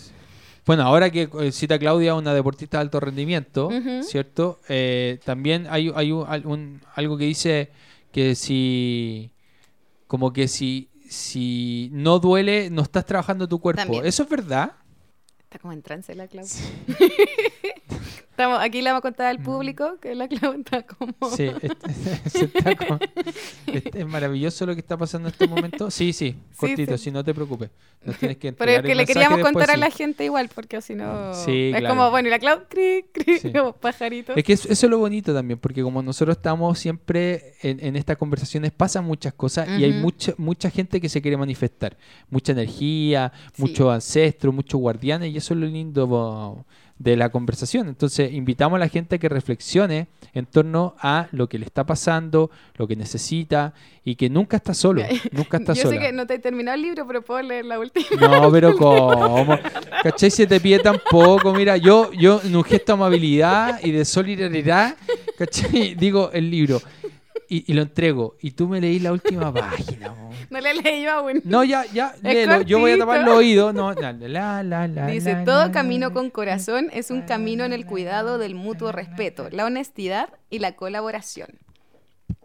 Bueno, 0.65 0.83
ahora 0.83 1.09
que 1.09 1.29
eh, 1.39 1.51
cita 1.51 1.79
Claudia, 1.79 2.13
una 2.15 2.33
deportista 2.33 2.77
de 2.77 2.81
alto 2.81 2.99
rendimiento, 2.99 3.69
¿cierto? 4.03 4.59
Eh, 4.69 5.19
también 5.25 5.67
hay, 5.69 5.91
hay 5.95 6.11
un, 6.11 6.81
algo 6.93 7.17
que 7.17 7.25
dice 7.25 7.71
que 8.11 8.35
si, 8.35 9.31
como 10.07 10.33
que 10.33 10.47
si, 10.47 10.89
si 11.09 11.89
no 11.93 12.19
duele, 12.19 12.69
no 12.69 12.83
estás 12.83 13.05
trabajando 13.05 13.47
tu 13.47 13.59
cuerpo. 13.59 14.03
¿Eso 14.03 14.23
es 14.23 14.29
verdad? 14.29 14.73
Está 15.39 15.59
como 15.59 15.73
en 15.73 15.81
trance 15.81 16.13
la 16.15 16.27
Claudia. 16.27 16.53
aquí 18.37 18.81
le 18.81 18.89
vamos 18.89 18.99
a 18.99 19.01
contar 19.01 19.27
al 19.27 19.39
mm. 19.39 19.43
público 19.43 19.97
que 20.01 20.15
la 20.15 20.27
Clau 20.27 20.53
está 20.53 20.83
como... 20.83 21.13
Sí, 21.35 21.51
es, 23.93 24.05
maravilloso 24.05 24.65
lo 24.65 24.73
que 24.73 24.81
está 24.81 24.97
pasando 24.97 25.27
en 25.27 25.33
este 25.33 25.47
momento. 25.47 25.91
Sí, 25.91 26.13
sí, 26.13 26.35
cortito, 26.55 26.97
si 26.97 27.11
no 27.11 27.23
te 27.23 27.33
preocupes. 27.33 27.69
tienes 28.19 28.37
que 28.37 28.53
Pero 28.53 28.71
es 28.71 28.81
que 28.81 28.95
le 28.95 29.05
queríamos 29.05 29.39
contar 29.39 29.71
a 29.71 29.77
la 29.77 29.89
gente 29.89 30.25
igual, 30.25 30.49
porque 30.53 30.81
si 30.81 30.95
no... 30.95 31.33
Sí, 31.33 31.71
es 31.75 31.87
como, 31.87 32.09
bueno, 32.09 32.27
y 32.27 32.31
la 32.31 32.39
Clau, 32.39 32.63
cri, 32.67 33.05
cri, 33.11 33.51
como 33.51 33.73
pajarito. 33.81 34.33
Es 34.35 34.43
que 34.43 34.53
eso, 34.53 34.69
es 34.69 34.83
lo 34.83 34.97
bonito 34.97 35.33
también, 35.33 35.59
porque 35.59 35.83
como 35.83 36.01
nosotros 36.01 36.37
estamos 36.37 36.79
siempre 36.79 37.53
en, 37.61 37.95
estas 37.95 38.17
conversaciones, 38.17 38.71
pasan 38.71 39.05
muchas 39.05 39.33
cosas 39.33 39.67
y 39.79 39.83
hay 39.83 39.93
mucha, 39.93 40.33
mucha 40.37 40.69
gente 40.69 40.99
que 40.99 41.09
se 41.09 41.21
quiere 41.21 41.37
manifestar. 41.37 41.97
Mucha 42.29 42.53
energía, 42.53 43.31
muchos 43.57 43.93
ancestros, 43.93 44.53
muchos 44.53 44.79
guardianes, 44.79 45.33
y 45.33 45.37
eso 45.37 45.53
es 45.53 45.59
lo 45.59 45.67
lindo 45.67 46.65
de 47.01 47.17
la 47.17 47.29
conversación. 47.29 47.87
Entonces, 47.87 48.31
invitamos 48.31 48.77
a 48.77 48.79
la 48.79 48.87
gente 48.87 49.15
a 49.15 49.19
que 49.19 49.27
reflexione 49.27 50.07
en 50.33 50.45
torno 50.45 50.95
a 50.99 51.27
lo 51.31 51.49
que 51.49 51.57
le 51.57 51.65
está 51.65 51.83
pasando, 51.83 52.51
lo 52.75 52.87
que 52.87 52.95
necesita 52.95 53.73
y 54.03 54.15
que 54.15 54.29
nunca 54.29 54.57
está 54.57 54.75
solo, 54.75 55.01
nunca 55.31 55.57
está 55.57 55.73
Yo 55.73 55.83
sola. 55.83 55.95
sé 55.95 55.99
que 55.99 56.11
no 56.11 56.27
te 56.27 56.35
he 56.35 56.39
terminado 56.39 56.75
el 56.75 56.83
libro, 56.83 57.07
pero 57.07 57.23
puedo 57.23 57.41
leer 57.41 57.65
la 57.65 57.79
última. 57.79 58.05
No, 58.19 58.51
pero 58.51 58.77
¿cómo? 58.77 59.57
¿Cachai? 60.03 60.29
Se 60.29 60.45
te 60.45 60.59
pide 60.59 60.79
tan 60.79 61.01
poco. 61.09 61.53
Mira, 61.53 61.75
yo, 61.77 62.11
yo 62.13 62.39
en 62.43 62.55
un 62.55 62.63
gesto 62.63 62.91
de 62.91 62.93
amabilidad 62.93 63.79
y 63.83 63.91
de 63.91 64.05
solidaridad, 64.05 64.95
¿cachai? 65.37 65.95
Digo 65.95 66.29
el 66.31 66.51
libro 66.51 66.81
y, 67.53 67.71
y 67.71 67.73
lo 67.75 67.81
entrego. 67.81 68.35
Y 68.41 68.51
tú 68.51 68.67
me 68.67 68.79
leí 68.79 68.99
la 68.99 69.11
última 69.11 69.53
página. 69.53 70.11
mo. 70.13 70.31
No 70.49 70.59
le 70.61 70.73
leí 70.75 71.03
yo 71.03 71.11
aún. 71.11 71.41
No, 71.43 71.63
ya, 71.63 71.85
ya, 71.93 72.15
léelo. 72.23 72.61
Yo 72.61 72.79
voy 72.79 72.91
a 72.91 72.97
tapar 72.97 73.23
los 73.25 73.35
oídos. 73.37 73.73
No, 73.73 73.91
la, 73.93 74.13
la, 74.13 74.63
la, 74.63 74.87
la, 74.87 75.07
Dice, 75.07 75.33
la, 75.33 75.43
todo 75.43 75.71
camino 75.71 76.07
la". 76.07 76.13
con 76.13 76.29
corazón 76.29 76.89
es 76.93 77.11
un 77.11 77.23
camino 77.23 77.63
en 77.65 77.73
el 77.73 77.85
cuidado 77.85 78.37
del 78.37 78.55
mutuo 78.55 78.91
respeto, 78.91 79.49
la 79.51 79.65
honestidad 79.65 80.29
y 80.49 80.59
la 80.59 80.75
colaboración. 80.75 81.49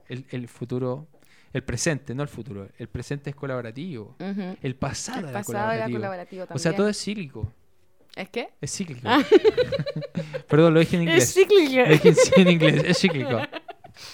El, 0.09 0.25
el 0.31 0.49
futuro, 0.49 1.07
el 1.53 1.63
presente, 1.63 2.15
no 2.15 2.23
el 2.23 2.29
futuro. 2.29 2.69
El 2.79 2.89
presente 2.89 3.31
es 3.31 3.37
colaborativo. 3.37 4.17
El 4.63 4.75
pasado, 4.77 5.21
El 5.21 5.29
era 5.31 5.43
colaborativo. 5.45 5.99
colaborativo 5.99 6.45
O 6.45 6.59
sea, 6.59 6.73
también. 6.73 6.77
todo 6.77 6.89
es 6.89 6.99
cíclico. 7.03 7.53
¿Es 8.17 8.29
qué? 8.31 8.49
Es 8.61 8.73
cíclico. 8.75 9.07
Perdón, 10.49 10.75
lo 10.75 10.81
dije 10.81 10.97
en 10.97 11.03
inglés. 11.03 11.25
Es 11.25 11.35
cíclico. 11.35 11.83
Lo 11.83 11.89
dije 11.97 12.15
en 12.41 12.49
inglés, 12.51 12.83
es 12.87 12.99
cíclico. 12.99 13.41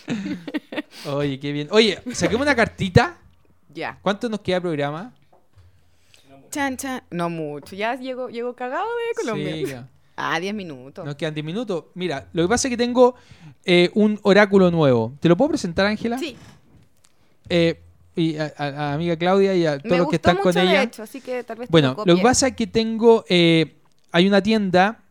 Oye, 1.06 1.38
qué 1.40 1.52
bien. 1.52 1.68
Oye, 1.70 1.98
saquemos 2.12 2.42
una 2.44 2.54
cartita. 2.54 3.16
Ya. 3.72 3.98
¿Cuánto 4.02 4.28
nos 4.28 4.40
queda 4.40 4.56
de 4.56 4.60
programa? 4.62 5.12
Chan, 6.50 6.76
chan. 6.76 7.02
No 7.10 7.30
mucho. 7.30 7.74
Ya 7.74 7.94
llego, 7.96 8.28
llego 8.28 8.54
cagado 8.54 8.84
de 8.86 9.22
Colombia. 9.22 9.52
Sí, 9.54 9.66
ya. 9.66 9.88
Ah, 10.14 10.38
10 10.38 10.54
minutos. 10.54 11.06
nos 11.06 11.16
quedan 11.16 11.32
10 11.32 11.44
minutos. 11.44 11.86
Mira, 11.94 12.28
lo 12.34 12.42
que 12.42 12.48
pasa 12.48 12.68
es 12.68 12.70
que 12.70 12.76
tengo 12.76 13.14
eh, 13.64 13.90
un 13.94 14.20
oráculo 14.22 14.70
nuevo. 14.70 15.14
¿Te 15.20 15.28
lo 15.28 15.38
puedo 15.38 15.48
presentar, 15.48 15.86
Ángela? 15.86 16.18
Sí, 16.18 16.36
Eh, 17.48 17.80
y 18.14 18.36
a, 18.36 18.52
a- 18.58 18.66
a 18.68 18.92
amiga 18.92 19.16
Claudia 19.16 19.54
y 19.54 19.64
a 19.64 19.78
todos 19.78 19.90
me 19.90 19.96
los 19.98 20.08
que 20.10 20.16
están 20.16 20.36
mucho 20.36 20.44
con 20.52 20.58
ella. 20.58 20.78
de 20.80 20.82
hecho, 20.84 21.02
así 21.02 21.22
que 21.22 21.42
tal 21.44 21.56
vez 21.56 21.70
Bueno, 21.70 21.94
lo 21.96 22.04
lo 22.04 22.16
que 22.16 22.22
pasa 22.22 22.48
es 22.48 22.54
que 22.56 22.66
tengo. 22.66 23.24
eh, 23.30 23.74
hay 24.12 24.28
una 24.28 24.42
tienda 24.42 25.01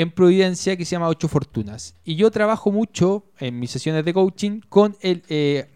en 0.00 0.10
Providencia 0.10 0.76
que 0.76 0.84
se 0.84 0.92
llama 0.92 1.08
Ocho 1.08 1.28
Fortunas. 1.28 1.94
Y 2.04 2.16
yo 2.16 2.30
trabajo 2.30 2.70
mucho 2.72 3.24
en 3.38 3.58
mis 3.60 3.70
sesiones 3.70 4.04
de 4.04 4.12
coaching 4.12 4.60
con 4.68 4.96
el, 5.00 5.22
eh, 5.28 5.68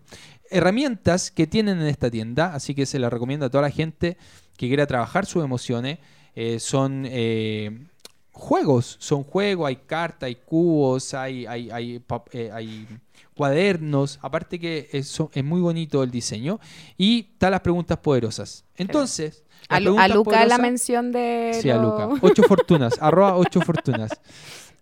herramientas 0.50 1.30
que 1.30 1.46
tienen 1.46 1.80
en 1.80 1.86
esta 1.86 2.10
tienda. 2.10 2.54
Así 2.54 2.74
que 2.74 2.86
se 2.86 2.98
la 2.98 3.10
recomiendo 3.10 3.46
a 3.46 3.50
toda 3.50 3.62
la 3.62 3.70
gente 3.70 4.16
que 4.56 4.66
quiera 4.68 4.86
trabajar 4.86 5.26
sus 5.26 5.44
emociones. 5.44 5.98
Eh, 6.34 6.58
son 6.58 7.04
eh, 7.06 7.86
juegos, 8.32 8.96
son 8.98 9.22
juegos, 9.22 9.68
hay 9.68 9.76
cartas, 9.76 10.26
hay 10.26 10.34
cubos, 10.36 11.14
hay, 11.14 11.46
hay, 11.46 11.70
hay, 11.70 11.98
pap- 11.98 12.52
hay 12.52 12.88
cuadernos. 13.34 14.18
Aparte 14.22 14.58
que 14.58 14.88
es, 14.92 15.20
es 15.32 15.44
muy 15.44 15.60
bonito 15.60 16.02
el 16.02 16.10
diseño. 16.10 16.58
Y 16.98 17.28
están 17.32 17.52
las 17.52 17.60
preguntas 17.60 17.98
poderosas. 17.98 18.64
Entonces. 18.76 19.43
A, 19.68 19.80
Luca 20.08 20.44
la 20.46 20.58
mención 20.58 21.10
de. 21.12 21.58
Sí, 21.60 21.70
a 21.70 21.76
Luca. 21.78 22.08
Ocho 22.20 22.42
fortunas. 22.44 22.94
arroba 23.00 23.36
ocho 23.36 23.60
fortunas. 23.60 24.10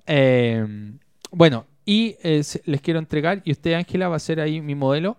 Eh, 0.06 0.92
bueno, 1.30 1.66
y 1.84 2.16
eh, 2.22 2.42
les 2.64 2.80
quiero 2.80 2.98
entregar, 2.98 3.40
y 3.44 3.52
usted, 3.52 3.74
Ángela, 3.74 4.08
va 4.08 4.16
a 4.16 4.20
ser 4.20 4.40
ahí 4.40 4.60
mi 4.60 4.74
modelo. 4.74 5.16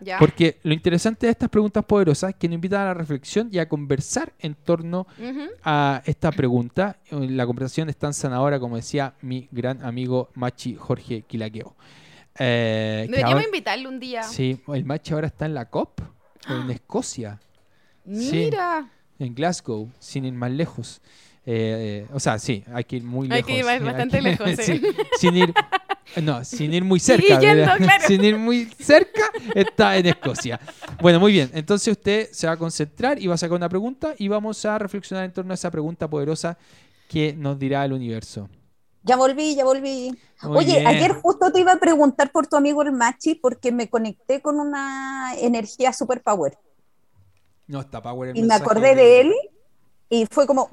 Ya. 0.00 0.18
Porque 0.18 0.58
lo 0.64 0.74
interesante 0.74 1.26
de 1.26 1.30
estas 1.30 1.48
preguntas 1.48 1.84
poderosas 1.84 2.30
es 2.30 2.36
que 2.36 2.48
nos 2.48 2.56
invitan 2.56 2.80
a 2.80 2.84
la 2.86 2.94
reflexión 2.94 3.48
y 3.52 3.58
a 3.60 3.68
conversar 3.68 4.32
en 4.40 4.56
torno 4.56 5.06
a 5.62 6.02
esta 6.06 6.32
pregunta. 6.32 6.96
Eh, 7.08 7.28
La 7.30 7.46
conversación 7.46 7.88
es 7.88 7.96
tan 7.96 8.12
sanadora 8.12 8.58
como 8.58 8.74
decía 8.74 9.14
mi 9.22 9.48
gran 9.52 9.80
amigo 9.84 10.30
Machi 10.34 10.74
Jorge 10.74 11.22
Quilaqueo. 11.22 11.76
Eh, 12.36 13.02
Deberíamos 13.06 13.34
ahora- 13.34 13.44
invitarle 13.44 13.86
un 13.86 14.00
día. 14.00 14.24
sí, 14.24 14.60
el 14.74 14.84
Machi 14.84 15.14
ahora 15.14 15.28
está 15.28 15.46
en 15.46 15.54
la 15.54 15.66
COP, 15.70 16.00
en 16.48 16.68
Escocia. 16.72 17.38
Sí. 18.12 18.50
En 19.22 19.34
Glasgow, 19.34 19.88
sin 19.98 20.24
ir 20.24 20.32
más 20.32 20.50
lejos. 20.50 21.00
Eh, 21.44 22.04
eh, 22.04 22.08
o 22.12 22.20
sea, 22.20 22.38
sí, 22.38 22.62
hay 22.72 22.84
que 22.84 22.96
ir 22.96 23.02
muy 23.02 23.26
Hay 23.26 23.38
lejos. 23.42 23.46
que 23.46 23.58
ir 23.58 23.66
hay 23.66 23.78
bastante 23.80 24.16
que- 24.18 24.22
lejos, 24.22 24.50
sí. 24.60 24.80
sin 25.18 25.36
ir, 25.36 25.52
no, 26.22 26.44
sin 26.44 26.72
ir 26.72 26.84
muy 26.84 27.00
cerca. 27.00 27.40
yendo, 27.40 27.64
claro. 27.78 28.04
Sin 28.06 28.22
ir 28.24 28.36
muy 28.38 28.66
cerca, 28.78 29.22
está 29.54 29.96
en 29.96 30.06
Escocia. 30.06 30.60
Bueno, 31.00 31.18
muy 31.18 31.32
bien. 31.32 31.50
Entonces 31.52 31.90
usted 31.92 32.28
se 32.32 32.46
va 32.46 32.52
a 32.52 32.56
concentrar 32.56 33.20
y 33.20 33.26
va 33.26 33.34
a 33.34 33.38
sacar 33.38 33.56
una 33.56 33.68
pregunta 33.68 34.14
y 34.18 34.28
vamos 34.28 34.64
a 34.64 34.78
reflexionar 34.78 35.24
en 35.24 35.32
torno 35.32 35.52
a 35.52 35.54
esa 35.54 35.70
pregunta 35.70 36.08
poderosa 36.08 36.56
que 37.08 37.32
nos 37.34 37.58
dirá 37.58 37.84
el 37.84 37.92
universo. 37.92 38.48
Ya 39.04 39.16
volví, 39.16 39.56
ya 39.56 39.64
volví. 39.64 40.16
Muy 40.44 40.58
Oye, 40.58 40.74
bien. 40.74 40.86
ayer 40.86 41.12
justo 41.12 41.50
te 41.52 41.58
iba 41.60 41.72
a 41.72 41.80
preguntar 41.80 42.30
por 42.30 42.46
tu 42.46 42.54
amigo 42.56 42.82
el 42.82 42.92
Machi 42.92 43.34
porque 43.34 43.72
me 43.72 43.88
conecté 43.90 44.40
con 44.40 44.60
una 44.60 45.34
energía 45.40 45.92
super 45.92 46.22
power 46.22 46.56
No 47.72 47.80
está 47.80 48.02
Power 48.02 48.28
el 48.28 48.36
y 48.36 48.42
me 48.42 48.52
acordé 48.52 48.94
de 48.94 49.22
él 49.22 49.32
y 50.10 50.26
fue 50.30 50.46
como, 50.46 50.68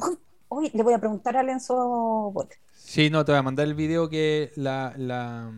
hoy 0.50 0.70
le 0.74 0.84
voy 0.84 0.94
a 0.94 1.00
preguntar 1.00 1.38
a 1.38 1.44
Lenzo 1.44 2.30
Bot. 2.34 2.52
Sí, 2.76 3.10
no, 3.10 3.24
te 3.24 3.32
voy 3.32 3.40
a 3.40 3.42
mandar 3.42 3.68
el 3.68 3.74
video 3.74 4.10
que 4.10 4.52
la, 4.58 4.94
la 4.98 5.50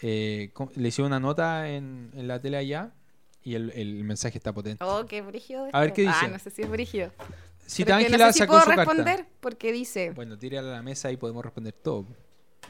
eh, 0.00 0.50
le 0.76 0.88
hice 0.88 1.02
una 1.02 1.20
nota 1.20 1.68
en, 1.68 2.10
en 2.14 2.26
la 2.26 2.40
tele 2.40 2.56
allá 2.56 2.94
y 3.42 3.54
el, 3.54 3.70
el 3.72 4.02
mensaje 4.02 4.38
está 4.38 4.54
potente. 4.54 4.82
Oh, 4.82 5.04
qué 5.04 5.20
brígido. 5.20 5.68
A 5.74 5.80
ver. 5.80 5.92
¿qué 5.92 6.02
dice? 6.02 6.14
Ah, 6.22 6.28
no 6.28 6.38
sé 6.38 6.48
si 6.48 6.62
es 6.62 6.70
brígido. 6.70 7.10
Ángela 7.92 8.16
no 8.16 8.26
sé 8.28 8.32
si 8.32 8.38
sacó 8.38 8.52
puedo 8.52 8.64
su 8.64 8.70
responder 8.70 9.16
carta. 9.16 9.32
porque 9.40 9.72
dice. 9.72 10.12
Bueno, 10.12 10.38
tírala 10.38 10.70
a 10.70 10.76
la 10.76 10.82
mesa 10.82 11.12
y 11.12 11.18
podemos 11.18 11.44
responder 11.44 11.74
todo. 11.74 12.06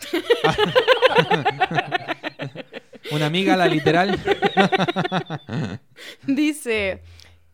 Una 3.12 3.26
amiga, 3.26 3.56
la 3.56 3.66
literal. 3.66 4.18
Dice. 6.26 7.02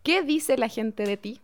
¿Qué 0.05 0.23
dice 0.23 0.57
la 0.57 0.69
gente 0.69 1.03
de 1.05 1.17
ti? 1.17 1.41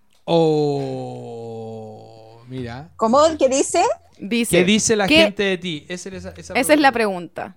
Oh, 1.11 2.43
mira. 2.49 2.91
¿Cómo? 2.97 3.19
¿Qué 3.39 3.49
dice? 3.49 3.83
Dice. 4.19 4.59
¿Qué 4.59 4.65
dice 4.65 4.95
la 4.97 5.07
¿qué- 5.09 5.23
gente 5.25 5.43
de 5.43 5.59
ti? 5.59 5.87
Esa, 5.89 6.09
es 6.11 6.15
esa- 6.17 6.35
esa 6.37 6.55
Esa 6.55 6.75
es 6.75 6.81
la 6.81 6.93
pregunta. 6.93 7.57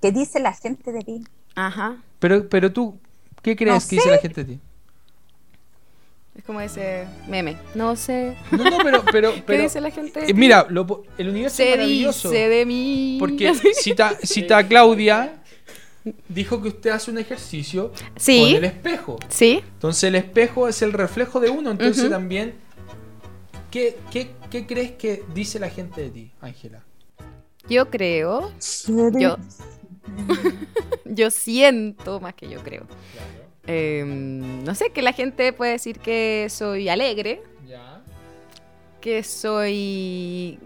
¿Qué 0.00 0.10
dice 0.12 0.40
la 0.40 0.52
gente 0.52 0.92
de 0.92 1.00
ti? 1.02 1.24
Ajá. 1.54 2.02
Pero, 2.18 2.48
pero 2.48 2.72
tú, 2.72 2.98
¿qué 3.42 3.54
crees 3.54 3.84
No 3.84 3.88
que 3.88 3.96
dice 3.96 4.10
la 4.10 4.18
gente 4.18 4.44
de 4.44 4.54
ti? 4.54 4.60
Es 6.36 6.42
como 6.42 6.60
ese 6.60 7.06
meme. 7.28 7.56
No 7.74 7.94
sé. 7.94 8.36
No, 8.50 8.64
no, 8.64 8.78
pero, 8.82 9.04
pero, 9.12 9.32
¿Qué 9.46 9.58
dice 9.58 9.80
la 9.80 9.90
gente 9.90 10.20
de 10.20 10.24
eh, 10.26 10.28
ti? 10.28 10.34
mira, 10.34 10.66
lo 10.68 11.04
el 11.16 11.28
universo 11.28 11.62
es 11.62 11.68
Se 11.68 11.76
maravilloso. 11.76 12.30
dice 12.30 12.48
de 12.48 12.66
mí. 12.66 13.16
Porque 13.20 13.52
cita, 13.74 14.18
cita 14.22 14.66
Claudia 14.66 15.43
dijo 16.28 16.60
que 16.62 16.68
usted 16.68 16.90
hace 16.90 17.10
un 17.10 17.18
ejercicio 17.18 17.92
Sí. 18.16 18.40
con 18.40 18.54
el 18.56 18.64
espejo. 18.64 19.18
Sí. 19.28 19.62
Entonces 19.74 20.04
el 20.04 20.14
espejo 20.16 20.68
es 20.68 20.82
el 20.82 20.92
reflejo 20.92 21.40
de 21.40 21.50
uno. 21.50 21.70
Entonces 21.70 22.10
también, 22.10 22.54
¿qué, 23.70 23.96
qué, 24.10 24.30
qué 24.50 24.66
crees 24.66 24.92
que 24.92 25.22
dice 25.34 25.58
la 25.58 25.70
gente 25.70 26.02
de 26.02 26.10
ti, 26.10 26.32
Ángela? 26.40 26.82
Yo 27.68 27.90
creo. 27.90 28.52
Yo. 29.18 29.36
yo 31.06 31.30
siento 31.30 32.20
más 32.20 32.34
que 32.34 32.48
yo 32.48 32.60
creo. 32.62 32.86
Em, 33.66 34.62
no 34.64 34.74
sé, 34.74 34.90
que 34.90 35.00
la 35.00 35.12
gente 35.12 35.52
puede 35.54 35.72
decir 35.72 35.98
que 35.98 36.48
soy 36.50 36.88
alegre, 36.90 37.42
Ya. 37.66 38.02
que 39.00 39.22
soy. 39.22 40.58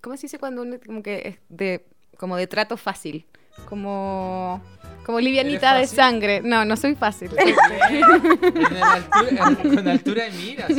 ¿Cómo 0.00 0.16
se 0.16 0.22
dice 0.22 0.38
cuando 0.38 0.62
uno 0.62 0.76
como 0.84 1.02
que 1.02 1.28
es 1.28 1.36
de 1.50 1.84
como 2.16 2.36
de 2.36 2.46
trato 2.46 2.76
fácil? 2.78 3.26
Como 3.66 4.60
como 5.04 5.20
livianita 5.20 5.74
de 5.74 5.86
sangre. 5.86 6.42
No, 6.42 6.66
no 6.66 6.76
soy 6.76 6.94
fácil. 6.94 7.30
En 7.38 8.76
el 8.76 8.82
altura- 8.82 9.28
en- 9.62 9.74
con 9.76 9.88
altura 9.88 10.24
de 10.24 10.30
miras. 10.32 10.70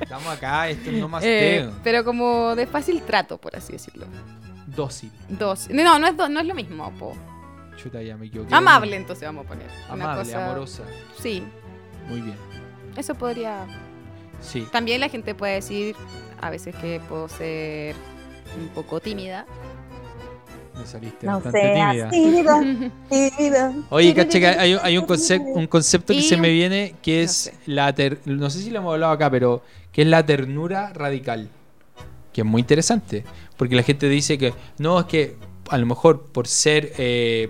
Estamos 0.00 0.26
acá, 0.28 0.68
esto 0.68 0.90
es 0.90 0.96
no 0.98 1.08
más 1.08 1.22
Eh, 1.24 1.70
pero 1.84 2.04
como 2.04 2.56
de 2.56 2.66
fácil 2.66 3.00
trato, 3.02 3.38
por 3.38 3.54
así 3.56 3.72
decirlo. 3.72 4.06
Dócil. 4.66 5.12
Dos. 5.28 5.68
No, 5.70 5.98
no 6.00 6.06
es, 6.08 6.16
do- 6.16 6.28
no 6.28 6.40
es 6.40 6.46
lo 6.46 6.54
mismo, 6.54 6.90
po. 6.98 7.16
Chuta, 7.76 8.02
ya 8.02 8.16
me 8.16 8.26
equivoqué. 8.26 8.52
Amable, 8.54 8.96
entonces 8.96 9.24
vamos 9.26 9.44
a 9.46 9.48
poner. 9.48 9.68
Una 9.92 10.04
Amable, 10.04 10.24
cosa- 10.24 10.44
amorosa. 10.46 10.82
Sí, 11.20 11.42
Muy 12.08 12.20
bien. 12.20 12.36
eso 12.96 13.14
podría. 13.14 13.66
Sí. 14.40 14.66
También 14.72 15.00
la 15.00 15.08
gente 15.08 15.34
puede 15.36 15.54
decir 15.54 15.94
a 16.40 16.50
veces 16.50 16.74
que 16.76 17.00
puedo 17.08 17.28
ser 17.28 17.94
un 18.60 18.68
poco 18.68 18.98
tímida. 19.00 19.46
Me 20.78 20.86
saliste 20.86 21.26
No 21.26 21.34
bastante 21.34 21.60
seas 21.60 22.10
tímida. 22.10 22.60
tímida, 22.60 22.92
tímida. 23.10 23.74
Oye, 23.90 24.14
caché 24.14 24.40
que 24.40 24.46
hay, 24.48 24.76
hay 24.82 24.98
un, 24.98 25.06
concepto, 25.06 25.48
un 25.48 25.66
concepto 25.66 26.12
que 26.12 26.18
Y 26.18 26.22
se 26.22 26.36
me 26.36 26.50
viene 26.50 26.94
que 27.02 27.18
no 27.18 27.24
es 27.24 27.32
sé. 27.32 27.54
la 27.66 27.92
ter- 27.94 28.18
no 28.24 28.50
sé 28.50 28.60
si 28.60 28.70
lo 28.70 28.78
hemos 28.80 28.92
hablado 28.94 29.12
acá, 29.12 29.30
pero 29.30 29.62
que 29.92 30.02
es 30.02 30.08
la 30.08 30.24
ternura 30.26 30.92
radical. 30.92 31.48
Que 32.32 32.40
es 32.40 32.46
muy 32.46 32.60
interesante. 32.62 33.24
Porque 33.56 33.76
la 33.76 33.82
gente 33.84 34.08
dice 34.08 34.36
que 34.36 34.52
no, 34.78 34.98
es 34.98 35.06
que 35.06 35.36
a 35.70 35.78
lo 35.78 35.86
mejor 35.86 36.22
por 36.32 36.48
ser 36.48 36.92
eh, 36.98 37.48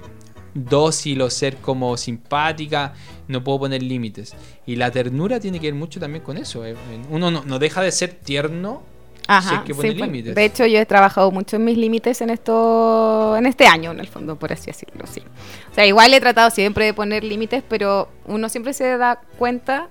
dócil 0.53 1.23
o 1.23 1.31
ser 1.31 1.57
como 1.57 1.97
simpática, 1.97 2.93
no 3.27 3.43
puedo 3.43 3.61
poner 3.61 3.83
límites. 3.83 4.35
Y 4.67 4.77
la 4.77 4.91
ternura 4.91 5.41
tiene 5.41 5.59
que 5.59 5.69
ver 5.69 5.75
mucho 5.75 5.99
también 5.99 6.23
con 6.23 6.37
eso. 6.37 6.67
eh. 6.67 6.77
Uno 7.11 7.31
no, 7.31 7.43
no 7.47 7.59
deja 7.59 7.81
de 7.81 7.91
ser 7.91 8.13
tierno 8.13 8.83
Ajá, 9.27 9.65
que 9.65 9.75
pone 9.75 9.93
límites. 9.93 10.35
De 10.35 10.45
hecho, 10.45 10.67
yo 10.67 10.79
he 10.79 10.87
trabajado 10.87 11.31
mucho 11.31 11.57
en 11.57 11.65
mis 11.65 11.79
límites 11.79 12.21
en 12.21 12.31
esto, 12.31 13.37
en 13.37 13.47
este 13.47 13.67
año, 13.67 13.93
en 13.93 14.01
el 14.01 14.09
fondo, 14.09 14.37
por 14.37 14.53
así 14.53 14.67
decirlo, 14.67 15.07
sí. 15.07 15.23
O 15.71 15.75
sea, 15.75 15.87
igual 15.87 16.13
he 16.13 16.21
tratado 16.21 16.51
siempre 16.51 16.85
de 16.85 16.95
poner 16.95 17.25
límites, 17.25 17.63
pero 17.69 18.09
uno 18.27 18.49
siempre 18.49 18.73
se 18.73 18.97
da 18.99 19.21
cuenta 19.39 19.89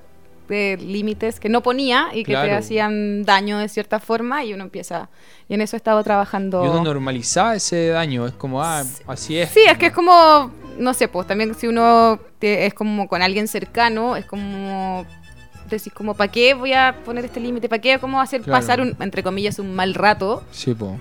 de 0.48 0.78
límites 0.78 1.39
que 1.39 1.50
no 1.50 1.63
ponía 1.63 2.10
y 2.13 2.24
que 2.24 2.34
te 2.34 2.52
hacían 2.52 3.24
daño 3.24 3.60
de 3.60 3.69
cierta 3.69 4.00
forma 4.00 4.43
y 4.43 4.54
uno 4.54 4.65
empieza 4.65 5.10
y 5.48 5.54
en 5.54 5.62
eso 5.62 5.76
he 5.76 5.78
estado 5.78 6.04
trabajando. 6.04 6.63
Y 6.65 6.67
uno 6.67 6.84
normaliza 6.84 7.56
ese 7.56 7.88
daño 7.88 8.28
es 8.28 8.34
como 8.34 8.62
ah 8.62 8.84
así 9.08 9.38
es. 9.38 9.50
Sí 9.50 9.62
es 9.65 9.78
que 9.78 9.88
es 9.88 9.93
como 9.93 10.52
no 10.78 10.93
sé 10.93 11.08
pues 11.08 11.28
también 11.28 11.56
si 11.56 11.67
uno 11.67 12.19
es 12.41 12.74
como 12.74 13.08
con 13.08 13.22
alguien 13.22 13.48
cercano 13.48 14.17
es 14.17 14.26
como 14.26 15.06
decís 15.76 15.94
como, 15.94 16.14
¿para 16.14 16.32
qué 16.32 16.54
voy 16.54 16.74
a 16.74 16.96
poner 17.06 17.26
este 17.26 17.40
límite? 17.40 17.70
¿Para 17.70 17.82
qué 17.82 17.98
cómo 18.00 18.22
hacer 18.22 18.42
pasar, 18.42 18.82
un, 18.82 18.96
entre 19.00 19.24
comillas, 19.24 19.60
un 19.60 19.76
mal 19.76 19.94
rato? 19.94 20.44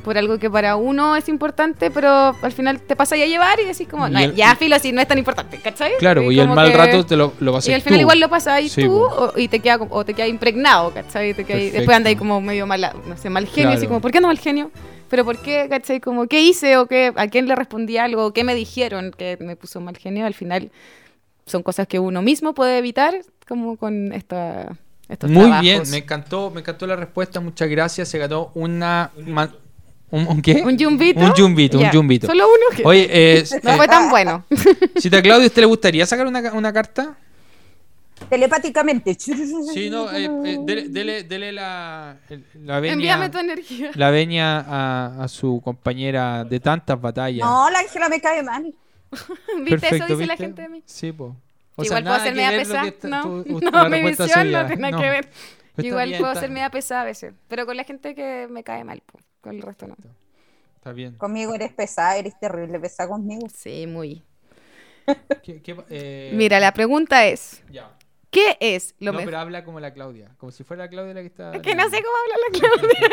Por 0.05 0.19
algo 0.19 0.39
que 0.39 0.51
para 0.51 0.77
uno 0.77 1.17
es 1.17 1.29
importante, 1.29 1.91
pero 1.91 2.37
al 2.41 2.53
final 2.53 2.81
te 2.81 2.97
pasa 2.97 3.15
a 3.15 3.19
llevar 3.19 3.61
y 3.61 3.65
decís 3.65 3.89
como, 3.89 4.09
no, 4.09 4.21
ya 4.33 4.55
filo, 4.57 4.79
si 4.79 4.93
no 4.93 5.01
es 5.01 5.09
tan 5.09 5.19
importante, 5.19 5.59
¿cachai? 5.59 5.93
Claro, 5.99 6.31
y, 6.31 6.41
el 6.41 6.49
mal 6.49 6.73
rato 6.73 7.05
te 7.05 7.17
lo, 7.17 7.33
lo 7.41 7.53
vas 7.53 7.67
a 7.67 7.71
Y 7.71 7.75
al 7.75 7.83
final 7.83 8.01
igual 8.01 8.21
lo 8.21 8.29
pasas 8.29 8.63
tú 8.75 9.05
o, 9.05 9.33
y 9.37 9.49
te 9.49 9.61
queda, 9.61 9.79
o 9.89 10.05
te 10.05 10.15
queda 10.15 10.27
impregnado, 10.27 10.93
¿cachai? 10.93 11.35
Te 11.35 11.45
después 11.45 11.97
anda 11.97 12.09
ahí 12.09 12.17
como 12.17 12.41
medio 12.41 12.67
mal, 12.67 12.93
no 13.07 13.17
sé, 13.17 13.31
mal 13.31 13.47
genio, 13.47 13.73
así 13.73 13.87
como, 13.87 14.01
¿por 14.01 14.11
qué 14.11 14.21
no 14.21 14.29
mal 14.29 14.39
genio? 14.39 14.71
pero 15.13 15.27
¿por 15.27 15.37
qué, 15.37 15.67
cachai? 15.69 16.01
Como, 16.01 16.27
¿qué 16.27 16.41
hice 16.41 16.79
o 16.79 16.87
qué, 16.87 17.13
a 17.15 17.29
quién 17.29 17.47
le 17.47 17.55
respondí 17.55 17.99
algo? 17.99 18.33
¿Qué 18.33 18.45
me 18.45 18.55
dijeron 18.55 19.11
que 19.11 19.37
me 19.41 19.57
puso 19.57 19.79
mal 19.79 19.95
genio? 19.99 20.25
Al 20.25 20.33
final 20.33 20.71
son 21.45 21.63
cosas 21.63 21.87
que 21.87 21.99
uno 21.99 22.23
mismo 22.23 22.55
puede 22.55 22.79
evitar 22.79 23.21
como 23.53 23.77
con 23.77 24.15
esta, 24.15 24.79
estos 25.11 25.29
Muy 25.29 25.61
bien, 25.61 25.83
me 25.91 25.99
encantó, 25.99 26.51
me 26.51 26.61
encantó 26.61 26.87
la 26.87 26.97
respuesta, 26.97 27.38
muchas 27.38 27.69
gracias. 27.69 28.09
Se 28.09 28.17
ganó 28.17 28.51
una... 28.55 29.11
¿Un, 30.11 30.41
qué? 30.41 30.62
Un 30.62 30.79
jumbito. 30.79 31.21
Un 31.21 31.33
jumbito, 31.33 31.79
un 31.79 31.91
jumbito. 31.91 32.27
Solo 32.29 32.47
uno 32.47 32.75
que... 32.75 32.83
Oye, 32.83 33.09
eh, 33.11 33.45
no 33.62 33.77
fue 33.77 33.87
tan 33.87 34.09
bueno. 34.09 34.47
Si 34.97 35.11
te 35.11 35.21
Claudio, 35.21 35.47
¿usted 35.47 35.61
le 35.61 35.67
gustaría 35.67 36.07
sacar 36.07 36.27
una, 36.27 36.41
una 36.55 36.73
carta? 36.73 37.15
Telepáticamente. 38.31 39.15
Sí, 39.19 39.91
no, 39.91 40.11
eh, 40.11 40.31
eh, 40.47 40.59
dele, 40.88 41.25
dele, 41.25 41.53
la, 41.53 42.17
la. 42.55 42.79
Envíame 42.79 43.29
tu 43.29 43.37
energía. 43.37 43.91
La 43.97 44.11
veña 44.11 44.61
a, 44.61 45.25
a, 45.25 45.29
su 45.29 45.61
compañera 45.62 46.45
de 46.45 46.59
tantas 46.59 46.99
batallas. 46.99 47.47
No, 47.47 47.69
la 47.69 47.81
Ángela 47.81 48.09
me 48.09 48.19
cae 48.19 48.43
mal. 48.43 48.75
¿Viste? 49.62 49.95
eso 49.95 50.07
dice 50.07 50.27
la 50.27 50.37
gente 50.38 50.62
de 50.62 50.69
mí. 50.71 50.83
Sí, 50.87 51.12
pues. 51.12 51.33
Igual 51.83 52.05
puedo 52.05 52.21
ser 52.21 52.35
media 52.35 52.51
pesada. 52.51 52.95
No, 53.05 53.45
no 53.45 53.88
mi 53.88 54.03
visión 54.03 54.53
no 54.53 54.66
tiene 54.66 54.90
nada 54.90 55.03
que 55.03 55.11
ver. 55.11 55.29
Igual 55.79 56.14
puedo 56.18 56.35
ser 56.35 56.51
media 56.51 56.71
pesada 56.71 57.03
a 57.03 57.05
veces. 57.05 57.35
Pero 57.49 57.66
con 57.66 57.77
la 57.77 57.85
gente 57.85 58.14
que 58.14 58.49
me 58.51 58.64
cae 58.64 58.85
mal, 58.85 59.03
con 59.40 59.55
el 59.55 59.62
resto 59.62 59.87
no. 59.87 59.97
Está 60.77 60.92
bien. 60.92 61.14
Conmigo 61.14 61.55
eres 61.55 61.73
pesada, 61.73 62.16
eres 62.16 62.38
terrible 62.40 62.81
pesada 62.81 63.09
conmigo. 63.09 63.47
Sí, 63.55 63.87
muy. 63.87 64.23
Eh? 65.90 66.33
Mira, 66.35 66.61
la 66.61 66.73
pregunta 66.73 67.27
es. 67.27 67.62
¿Qué 68.31 68.57
es 68.61 68.95
lo 68.99 69.12
mejor? 69.12 69.25
No, 69.25 69.27
pero 69.27 69.38
habla 69.40 69.64
como 69.64 69.79
la 69.79 69.92
Claudia. 69.92 70.31
Como 70.38 70.51
si 70.51 70.64
fuera 70.64 70.85
la 70.85 70.88
Claudia 70.88 71.12
la 71.12 71.21
que 71.21 71.27
está. 71.27 71.53
Es 71.53 71.61
que 71.61 71.75
no 71.75 71.87
sé 71.90 72.03
cómo 72.03 72.16
habla 72.23 72.37
la 72.42 72.51
Claudia. 72.59 73.11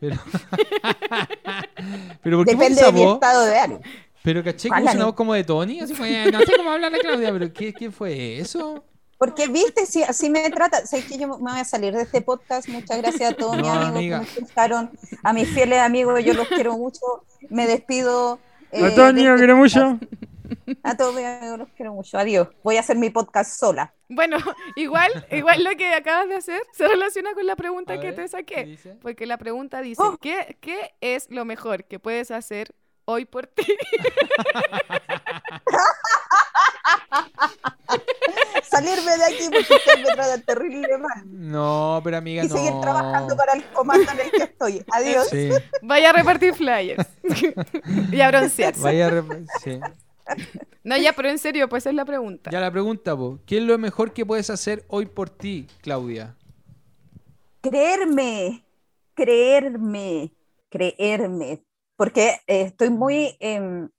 pero... 0.00 0.16
pero 2.22 2.36
¿por 2.36 2.46
qué 2.46 2.52
Depende 2.52 2.82
de 2.82 2.92
mi 2.92 3.04
estado 3.04 3.46
de 3.46 3.58
ánimo. 3.58 3.80
Pero 4.22 4.42
caché 4.42 4.68
que 4.68 4.82
una 4.82 5.04
voz 5.06 5.14
como 5.14 5.34
de 5.34 5.44
Tony, 5.44 5.80
así 5.80 5.94
fue, 5.94 6.30
no 6.30 6.40
sé 6.40 6.52
cómo 6.56 6.70
habla 6.70 6.90
la 6.90 6.98
Claudia, 6.98 7.32
pero 7.32 7.52
¿qué, 7.52 7.72
¿qué, 7.72 7.90
fue 7.90 8.38
eso? 8.38 8.84
Porque, 9.16 9.48
viste, 9.48 9.86
si 9.86 10.02
así 10.02 10.30
me 10.30 10.48
trata, 10.50 10.86
sé 10.86 11.04
que 11.04 11.18
yo 11.18 11.28
me 11.28 11.36
voy 11.36 11.60
a 11.60 11.64
salir 11.64 11.92
de 11.94 12.02
este 12.02 12.20
podcast, 12.20 12.68
muchas 12.68 12.98
gracias 12.98 13.32
a 13.32 13.34
todos 13.34 13.56
mis 13.56 13.66
amigos 13.66 14.26
que 14.26 14.40
me 14.40 14.46
escucharon, 14.46 14.90
a 15.22 15.32
mis 15.32 15.48
fieles 15.48 15.80
amigos, 15.80 16.24
yo 16.24 16.34
los 16.34 16.48
quiero 16.48 16.76
mucho, 16.76 17.00
me 17.50 17.66
despido. 17.66 18.38
Eh, 18.70 18.84
a 18.84 18.94
Tony, 18.94 19.26
este 19.26 19.36
quiero 19.38 19.56
mucho. 19.56 19.98
A 20.82 20.96
todos 20.96 21.14
mis 21.14 21.24
amigos 21.24 21.58
los 21.58 21.68
quiero 21.70 21.94
mucho, 21.94 22.18
adiós, 22.18 22.48
voy 22.62 22.76
a 22.76 22.80
hacer 22.80 22.96
mi 22.96 23.10
podcast 23.10 23.58
sola. 23.58 23.92
Bueno, 24.08 24.36
igual, 24.76 25.26
igual 25.30 25.64
lo 25.64 25.70
que 25.76 25.92
acabas 25.94 26.28
de 26.28 26.36
hacer 26.36 26.62
se 26.72 26.86
relaciona 26.86 27.34
con 27.34 27.46
la 27.46 27.56
pregunta 27.56 28.00
que 28.00 28.12
te 28.12 28.28
saqué, 28.28 28.78
porque 29.02 29.26
la 29.26 29.36
pregunta 29.36 29.80
dice, 29.80 30.02
oh. 30.02 30.16
¿qué, 30.18 30.56
¿qué 30.60 30.94
es 31.00 31.30
lo 31.30 31.44
mejor 31.44 31.84
que 31.84 31.98
puedes 31.98 32.30
hacer 32.30 32.74
hoy 33.08 33.24
por 33.24 33.46
ti. 33.46 33.64
Salirme 38.62 39.16
de 39.16 39.24
aquí 39.24 39.44
porque 39.50 39.74
usted 39.74 39.98
me 40.04 40.14
trata 40.14 40.38
terrible 40.42 40.98
mal. 40.98 41.22
No, 41.24 42.02
pero 42.04 42.18
amiga, 42.18 42.44
y 42.44 42.48
seguir 42.50 42.78
trabajando 42.82 43.34
para 43.34 43.54
el 43.54 43.64
comando 43.70 44.12
en 44.12 44.20
el 44.20 44.30
que 44.30 44.42
estoy. 44.42 44.84
Adiós. 44.92 45.30
Vaya 45.80 46.10
a 46.10 46.12
repartir 46.12 46.54
flyers. 46.54 47.06
y 48.12 48.20
a 48.20 48.28
broncearse. 48.28 48.82
Vaya 48.82 49.06
a 49.06 49.10
repartir. 49.10 49.80
No, 50.84 50.98
ya, 50.98 51.14
pero 51.14 51.30
en 51.30 51.38
serio, 51.38 51.66
pues 51.70 51.86
es 51.86 51.94
la 51.94 52.04
pregunta. 52.04 52.50
Ya 52.50 52.60
la 52.60 52.70
pregunta, 52.70 53.14
vos. 53.14 53.40
¿Qué 53.46 53.56
es 53.56 53.64
lo 53.64 53.78
mejor 53.78 54.12
que 54.12 54.26
puedes 54.26 54.50
hacer 54.50 54.84
hoy 54.88 55.06
por 55.06 55.30
ti, 55.30 55.66
Claudia? 55.80 56.36
Creerme, 57.62 58.66
creerme, 59.14 60.34
creerme 60.68 61.62
porque 61.98 62.40
eh, 62.46 62.62
estoy 62.62 62.90
muy, 62.90 63.36
em, 63.40 63.90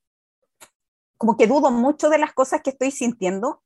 como 1.17 1.35
que 1.35 1.47
dudo 1.47 1.69
mucho 1.69 2.09
de 2.09 2.17
las 2.17 2.33
cosas 2.33 2.61
que 2.63 2.69
estoy 2.69 2.91
sintiendo 2.91 3.61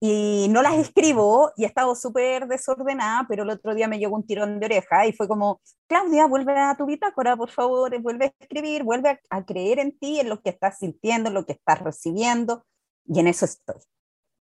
y 0.00 0.46
no 0.48 0.62
las 0.62 0.78
escribo 0.78 1.52
y 1.58 1.64
he 1.64 1.66
estado 1.66 1.94
súper 1.94 2.48
desordenada, 2.48 3.26
pero 3.28 3.42
el 3.42 3.50
otro 3.50 3.74
día 3.74 3.86
me 3.86 3.98
llegó 3.98 4.16
un 4.16 4.26
tirón 4.26 4.58
de 4.58 4.64
oreja 4.64 5.06
y 5.06 5.12
fue 5.12 5.28
como, 5.28 5.60
Claudia, 5.86 6.24
vuelve 6.24 6.58
a 6.58 6.74
tu 6.74 6.86
bitácora, 6.86 7.36
por 7.36 7.50
favor, 7.50 8.00
vuelve 8.00 8.24
a 8.24 8.34
escribir, 8.40 8.82
vuelve 8.82 9.20
a, 9.28 9.44
creer 9.44 9.78
en 9.78 9.98
ti, 9.98 10.20
en 10.20 10.30
lo 10.30 10.40
que 10.40 10.48
estás 10.48 10.78
sintiendo, 10.78 11.28
en 11.28 11.34
lo 11.34 11.44
que 11.44 11.52
estás 11.52 11.80
recibiendo, 11.80 12.64
y 13.04 13.20
en 13.20 13.26
eso 13.26 13.44
estoy. 13.44 13.82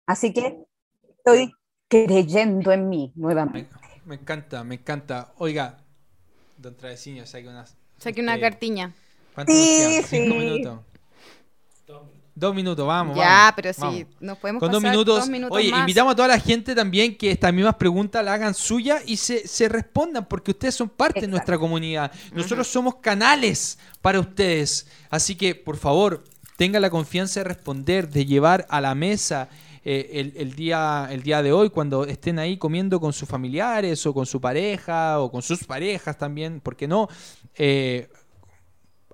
Así 0.07 0.33
que 0.33 0.65
estoy 1.19 1.53
creyendo 1.87 2.73
en 2.73 2.89
mí 2.89 3.13
nuevamente. 3.15 3.77
Me, 4.07 4.15
encanta, 4.15 4.65
me 4.65 4.77
encanta. 4.77 5.35
Oiga, 5.37 5.85
don 6.57 6.75
Travesiño, 6.79 7.27
saque 7.27 7.49
unas... 7.49 7.82
Saque 8.03 8.21
una 8.21 8.35
este, 8.35 8.43
cartiña. 8.43 8.93
¿Cuánto 9.33 9.53
sí, 9.53 10.03
¿Cinco 10.09 10.35
minutos? 10.35 10.81
Dos 12.35 12.55
minutos, 12.55 12.85
vamos. 12.87 13.17
Ya, 13.17 13.53
pero 13.55 13.73
sí, 13.73 14.07
nos 14.19 14.39
podemos 14.39 14.59
Con 14.59 14.73
pasar 14.73 15.05
dos 15.05 15.29
minutos. 15.29 15.57
Oye, 15.57 15.69
invitamos 15.69 16.15
a 16.15 16.17
toda 16.17 16.29
la 16.29 16.41
gente 16.41 16.75
también 16.75 17.17
que 17.17 17.31
estas 17.31 17.53
mismas 17.53 17.77
preguntas 17.77 18.25
la 18.25 18.33
hagan 18.33 18.55
suya 18.55 19.01
y 19.07 19.19
se, 19.19 19.47
se 19.47 19.69
respondan, 19.69 20.25
porque 20.25 20.51
ustedes 20.51 20.75
son 20.75 20.89
parte 20.89 21.21
de 21.21 21.29
nuestra 21.29 21.59
comunidad. 21.59 22.11
Nosotros 22.33 22.67
somos 22.67 22.97
canales 22.97 23.79
para 24.01 24.19
ustedes. 24.19 24.89
Así 25.09 25.37
que, 25.37 25.55
por 25.55 25.77
favor, 25.77 26.25
tenga 26.57 26.81
la 26.81 26.91
confianza 26.91 27.41
de 27.41 27.45
responder, 27.45 28.09
de 28.09 28.25
llevar 28.25 28.67
a 28.71 28.81
la 28.81 28.95
mesa 28.97 29.49
eh, 29.85 30.33
el, 30.37 30.55
día, 30.55 31.09
el 31.11 31.25
día 31.25 31.43
de 31.43 31.53
hoy, 31.53 31.69
cuando 31.69 32.05
estén 32.05 32.39
ahí 32.39 32.57
comiendo 32.57 33.01
con 33.01 33.13
sus 33.13 33.29
familiares 33.29 34.07
o 34.07 34.15
con 34.15 34.27
su 34.27 34.41
pareja 34.41 35.19
o 35.19 35.31
con 35.31 35.43
sus 35.43 35.65
parejas 35.65 36.17
también, 36.17 36.61
¿por 36.61 36.77
qué 36.77 36.87
no? 36.87 37.09
Eh, 37.57 38.09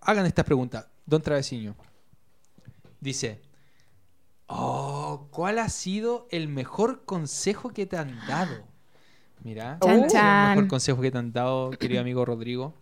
hagan 0.03 0.27
esta 0.27 0.44
pregunta. 0.44 0.88
Don 1.07 1.22
Travesiño 1.22 1.74
dice, 3.01 3.40
oh, 4.46 5.29
¿cuál 5.31 5.59
ha 5.59 5.68
sido 5.68 6.27
el 6.31 6.48
mejor 6.48 7.05
consejo 7.05 7.70
que 7.70 7.87
te 7.87 7.96
han 7.96 8.18
dado? 8.27 8.64
Mira, 9.42 9.79
el 9.87 10.01
mejor 10.01 10.68
consejo 10.68 11.01
que 11.01 11.11
te 11.11 11.18
han 11.18 11.33
dado, 11.33 11.70
querido 11.70 12.01
amigo 12.01 12.24
Rodrigo. 12.24 12.74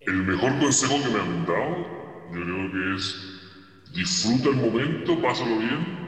El 0.00 0.22
mejor 0.24 0.58
consejo 0.58 0.94
que 1.02 1.08
me 1.08 1.20
han 1.20 1.46
dado, 1.46 1.76
yo 2.32 2.42
creo 2.42 2.72
que 2.72 2.96
es 2.96 3.34
disfruta 3.94 4.48
el 4.48 4.56
momento, 4.56 5.22
pásalo 5.22 5.58
bien 5.58 6.04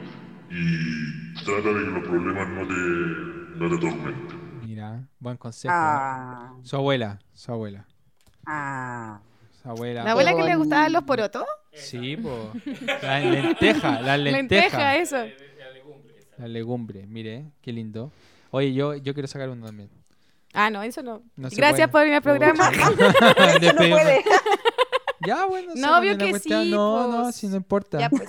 y 0.49 1.33
trata 1.45 1.69
de 1.69 1.85
que 1.85 1.91
los 1.91 2.03
problemas 2.03 2.49
no 2.49 2.67
te, 2.67 3.59
no 3.59 3.69
te 3.69 3.77
tormenten. 3.77 4.59
Mira, 4.61 5.07
buen 5.19 5.37
consejo. 5.37 5.73
Ah. 5.75 6.53
Su 6.63 6.75
abuela, 6.75 7.19
su 7.33 7.51
abuela. 7.51 7.85
Ah. 8.47 9.19
¿La 9.63 10.11
abuela 10.11 10.33
que 10.33 10.43
le 10.43 10.55
gustaban 10.55 10.93
los 10.93 11.03
porotos? 11.03 11.43
Sí, 11.73 12.15
pues. 12.15 13.01
La 13.03 13.19
lenteja, 13.19 14.01
la 14.01 14.17
lenteja. 14.17 14.95
eso. 14.95 15.17
La 16.37 16.47
legumbre, 16.47 17.05
mire, 17.05 17.45
qué 17.61 17.73
lindo. 17.73 18.11
Oye, 18.51 18.73
yo, 18.73 18.95
yo 18.95 19.13
quiero 19.13 19.27
sacar 19.27 19.49
uno 19.49 19.65
también. 19.65 19.89
Ah, 20.53 20.69
no, 20.69 20.81
eso 20.83 21.03
no. 21.03 21.21
Gracias 21.35 21.89
por 21.89 22.01
venir 22.01 22.15
al 22.15 22.21
programa. 22.21 22.71
no 22.71 23.75
puede. 23.75 24.23
Ya, 25.25 25.45
bueno. 25.45 25.73
No, 25.75 25.99
obvio 25.99 26.17
que 26.17 26.39
sí. 26.39 26.49
No, 26.49 27.07
no, 27.11 27.31
si 27.33 27.47
no 27.47 27.57
importa. 27.57 27.99
Ya, 27.99 28.09
pues. 28.09 28.23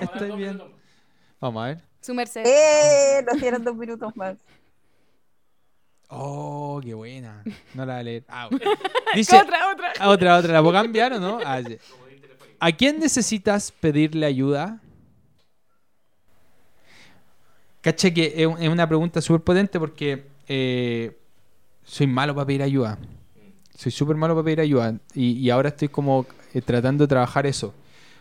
Estoy 0.00 0.36
bien. 0.36 0.62
Vamos 1.40 1.62
a 1.64 1.66
ver. 1.66 1.82
Su 2.00 2.14
merced. 2.14 2.44
Eh, 2.46 3.24
nos 3.26 3.40
dieron 3.40 3.64
dos 3.64 3.74
minutos 3.74 4.14
más. 4.16 4.36
Oh, 6.08 6.80
qué 6.82 6.94
buena. 6.94 7.42
No 7.74 7.84
la 7.84 7.94
voy 7.94 8.00
a 8.00 8.02
leer. 8.04 8.24
Ah, 8.28 8.48
Dice, 9.14 9.36
otra, 9.36 9.72
otra. 9.72 9.92
Ah, 9.98 10.08
otra, 10.10 10.36
otra. 10.36 10.52
¿La 10.52 10.62
puedo 10.62 10.74
cambiar 10.74 11.12
o 11.14 11.20
no? 11.20 11.40
Ah, 11.44 11.60
¿A 12.58 12.72
quién 12.72 12.98
necesitas 12.98 13.72
pedirle 13.72 14.26
ayuda? 14.26 14.80
Caché 17.80 18.12
que 18.12 18.34
es 18.36 18.68
una 18.68 18.88
pregunta 18.88 19.20
súper 19.20 19.42
potente 19.42 19.78
porque 19.78 20.26
eh, 20.48 21.16
soy 21.84 22.06
malo 22.06 22.34
para 22.34 22.46
pedir 22.46 22.62
ayuda. 22.62 22.98
Soy 23.76 23.92
súper 23.92 24.16
malo 24.16 24.34
para 24.34 24.44
pedir 24.44 24.60
ayuda. 24.60 24.98
Y, 25.14 25.48
ahora 25.50 25.68
estoy 25.68 25.88
como 25.88 26.26
eh, 26.54 26.62
tratando 26.62 27.04
de 27.04 27.08
trabajar 27.08 27.46
eso. 27.46 27.74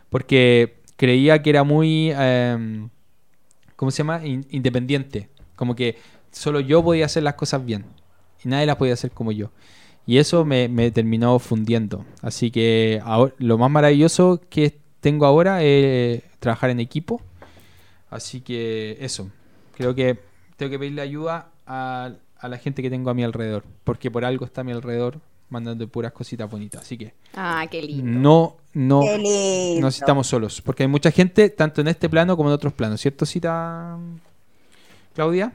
Porque 0.09 0.75
creía 0.97 1.41
que 1.41 1.49
era 1.49 1.63
muy, 1.63 2.11
em, 2.11 2.89
¿cómo 3.75 3.91
se 3.91 3.99
llama? 3.99 4.21
independiente. 4.23 5.29
Como 5.55 5.75
que 5.75 5.97
solo 6.35 6.59
yo 6.59 6.83
podía 6.83 7.05
hacer 7.05 7.23
las 7.23 7.35
cosas 7.35 7.65
bien. 7.65 7.85
Y 8.43 8.49
nadie 8.49 8.65
las 8.65 8.75
podía 8.75 8.93
hacer 8.93 9.11
como 9.11 9.31
yo. 9.31 9.51
Y 10.05 10.17
eso 10.17 10.45
me, 10.45 10.91
terminó 10.91 11.39
fundiendo. 11.39 12.05
Así 12.21 12.51
que 12.51 13.01
lo 13.39 13.57
más 13.57 13.71
maravilloso 13.71 14.41
que 14.49 14.77
tengo 14.99 15.25
ahora 15.25 15.63
es 15.63 16.21
trabajar 16.39 16.69
en 16.69 16.79
equipo. 16.79 17.21
Así 18.09 18.41
que 18.41 18.97
eso. 18.99 19.31
Creo 19.75 19.95
que 19.95 20.19
tengo 20.57 20.69
que 20.69 20.79
pedirle 20.79 21.01
ayuda 21.01 21.49
a, 21.65 22.11
a 22.37 22.47
la 22.47 22.57
gente 22.57 22.81
que 22.81 22.89
tengo 22.89 23.09
a 23.09 23.13
mi 23.13 23.23
alrededor. 23.23 23.63
Porque 23.83 24.11
por 24.11 24.25
algo 24.25 24.45
está 24.45 24.61
a 24.61 24.63
mi 24.63 24.73
alrededor 24.73 25.19
mandando 25.49 25.87
puras 25.87 26.11
cositas 26.11 26.49
bonitas. 26.49 26.81
Así 26.81 26.97
que. 26.97 27.13
Ah, 27.33 27.65
qué 27.71 27.81
lindo. 27.81 28.03
No, 28.03 28.57
no, 28.73 29.01
no 29.79 29.87
estamos 29.87 30.27
solos. 30.27 30.61
Porque 30.61 30.83
hay 30.83 30.89
mucha 30.89 31.09
gente, 31.09 31.49
tanto 31.49 31.81
en 31.81 31.87
este 31.87 32.09
plano 32.09 32.37
como 32.37 32.49
en 32.49 32.53
otros 32.53 32.73
planos. 32.73 33.01
¿Cierto, 33.01 33.25
Cita 33.25 33.97
Claudia? 35.15 35.51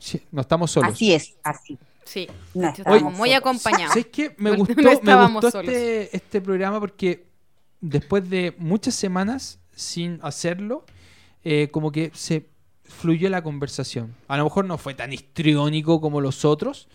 Sí, 0.00 0.20
no 0.32 0.40
estamos 0.40 0.70
solos. 0.70 0.94
Así 0.94 1.12
es, 1.12 1.36
así. 1.42 1.78
Sí, 2.04 2.26
estamos 2.54 3.14
muy 3.16 3.32
acompañados. 3.32 3.90
¿Sabes 3.90 4.06
qué? 4.06 4.34
Me 4.38 4.50
gustó, 4.56 4.74
me 4.74 5.26
gustó 5.28 5.60
este, 5.60 6.16
este, 6.16 6.40
programa 6.40 6.80
porque 6.80 7.26
después 7.80 8.28
de 8.28 8.54
muchas 8.58 8.94
semanas 8.94 9.60
sin 9.76 10.18
hacerlo, 10.22 10.84
eh, 11.44 11.68
como 11.70 11.92
que 11.92 12.10
se 12.14 12.48
fluyó 12.82 13.30
la 13.30 13.42
conversación. 13.42 14.14
A 14.26 14.36
lo 14.36 14.44
mejor 14.44 14.64
no 14.64 14.76
fue 14.76 14.94
tan 14.94 15.12
histriónico 15.12 16.00
como 16.00 16.20
los 16.20 16.44
otros, 16.44 16.88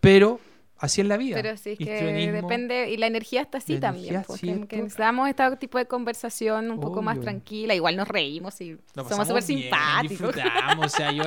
pero 0.00 0.40
así 0.78 1.00
es 1.00 1.06
la 1.06 1.16
vida. 1.16 1.36
Pero 1.36 1.56
sí, 1.56 1.70
es 1.70 1.78
que 1.78 2.32
depende, 2.32 2.90
y 2.90 2.96
la 2.96 3.06
energía 3.06 3.42
está 3.42 3.58
así 3.58 3.78
también, 3.78 4.22
porque 4.26 4.66
pues, 4.68 4.82
necesitamos 4.82 5.28
este 5.28 5.56
tipo 5.56 5.78
de 5.78 5.86
conversación 5.86 6.70
un 6.70 6.80
poco 6.80 7.02
más 7.02 7.20
tranquila, 7.20 7.74
igual 7.74 7.96
nos 7.96 8.08
reímos 8.08 8.60
y 8.60 8.76
somos 8.94 9.28
súper 9.28 9.42
simpáticos. 9.42 10.34
o 10.78 10.88
sea, 10.88 11.12
yo 11.12 11.24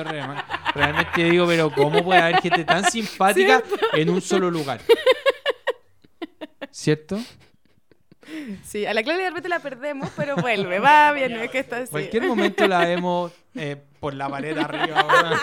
realmente 0.74 1.24
digo, 1.24 1.46
pero 1.46 1.72
¿cómo 1.72 2.02
puede 2.02 2.20
haber 2.20 2.40
gente 2.40 2.64
tan 2.64 2.90
simpática 2.90 3.62
en 3.92 4.10
un 4.10 4.20
solo 4.20 4.50
lugar? 4.50 4.80
¿Cierto? 6.70 7.18
Sí, 8.62 8.86
a 8.86 8.94
la 8.94 9.02
Claudia 9.02 9.24
de 9.24 9.30
repente 9.30 9.48
la 9.48 9.58
perdemos, 9.58 10.10
pero 10.16 10.36
vuelve, 10.36 10.78
va 10.78 11.12
bien, 11.12 11.32
es 11.32 11.50
que 11.50 11.58
está 11.58 11.78
así. 11.78 11.90
Cualquier 11.90 12.26
momento 12.26 12.66
la 12.68 12.80
vemos 12.80 13.32
eh, 13.54 13.76
por 13.98 14.14
la 14.14 14.28
pared 14.28 14.56
arriba, 14.56 15.40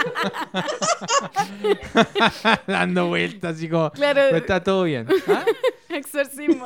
dando 2.67 3.07
vueltas, 3.07 3.57
así 3.57 3.67
como. 3.67 3.91
Claro. 3.91 4.21
está 4.35 4.63
todo 4.63 4.83
bien. 4.83 5.07
¿ah? 5.27 5.43
Exorcismo. 5.89 6.63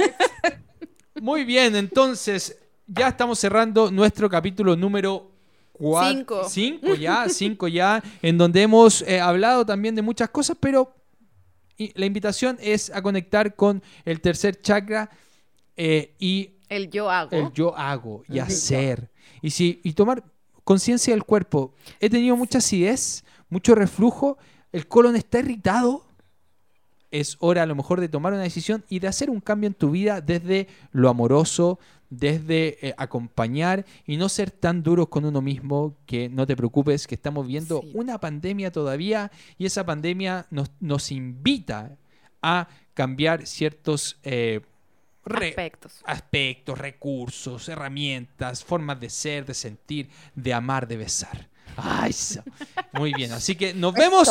Muy 1.19 1.43
bien, 1.43 1.76
entonces 1.76 2.60
ya 2.86 3.08
estamos 3.08 3.39
cerrando 3.39 3.89
nuestro 3.89 4.30
capítulo 4.30 4.76
número 4.76 5.34
Cinco. 5.80 6.47
Cinco 6.47 6.93
ya, 6.93 7.28
cinco 7.28 7.67
ya, 7.67 8.04
en 8.21 8.38
donde 8.38 8.62
hemos 8.62 9.02
eh, 9.02 9.19
hablado 9.19 9.65
también 9.65 9.95
de 9.95 10.02
muchas 10.02 10.30
cosas, 10.30 10.56
pero 10.60 10.95
la 11.95 12.06
invitación 12.06 12.58
es 12.62 12.91
a 12.91 13.02
conectar 13.02 13.56
con 13.56 13.82
el 14.06 14.21
tercer 14.21 14.62
chakra 14.62 15.10
eh, 15.78 16.16
y... 16.20 16.52
El 16.70 16.90
yo 16.90 17.10
hago. 17.10 17.32
El 17.32 17.52
yo 17.54 17.78
hago 17.78 18.24
y 18.28 18.40
hacer. 18.40 19.12
Y, 19.42 19.52
si, 19.52 19.80
y 19.84 19.94
tomar 19.94 20.24
conciencia 20.64 21.14
del 21.14 21.24
cuerpo. 21.24 21.74
He 22.00 22.10
tenido 22.10 22.36
mucha 22.36 22.60
acidez, 22.60 23.24
mucho 23.50 23.76
reflujo, 23.76 24.38
el 24.72 24.88
colon 24.88 25.16
está 25.16 25.40
irritado. 25.40 26.06
Es 27.12 27.38
hora 27.40 27.62
a 27.62 27.66
lo 27.68 27.76
mejor 27.76 28.00
de 28.02 28.10
tomar 28.10 28.34
una 28.34 28.42
decisión 28.42 28.84
y 28.90 29.00
de 29.00 29.08
hacer 29.08 29.30
un 29.30 29.40
cambio 29.40 29.68
en 29.68 29.76
tu 29.76 29.92
vida 29.92 30.20
desde 30.20 30.68
lo 30.92 31.10
amoroso, 31.10 31.78
desde 32.10 32.88
eh, 32.88 32.96
acompañar 32.98 33.86
y 34.08 34.18
no 34.18 34.30
ser 34.30 34.50
tan 34.50 34.82
duros 34.82 35.10
con 35.10 35.26
uno 35.26 35.42
mismo, 35.42 35.96
que 36.08 36.28
no 36.30 36.48
te 36.48 36.56
preocupes, 36.56 37.06
que 37.06 37.14
estamos 37.14 37.46
viendo 37.46 37.82
una 37.94 38.20
pandemia 38.20 38.72
todavía 38.72 39.32
y 39.60 39.68
esa 39.68 39.86
pandemia 39.86 40.48
nos, 40.50 40.72
nos 40.80 41.12
invita 41.12 41.98
a 42.42 42.68
cambiar 42.96 43.46
ciertos 43.46 44.18
eh, 44.24 44.62
aspectos. 45.26 46.02
aspectos, 46.06 46.78
recursos, 46.78 47.70
herramientas, 47.70 48.64
formas 48.64 49.00
de 49.00 49.10
ser, 49.10 49.46
de 49.46 49.54
sentir, 49.54 50.10
de 50.36 50.54
amar, 50.54 50.88
de 50.88 50.98
besar. 50.98 51.48
Ay, 51.78 52.14
muy 52.94 53.14
bien, 53.14 53.32
así 53.32 53.56
que 53.56 53.74
nos 53.74 53.94
vemos. 53.94 54.30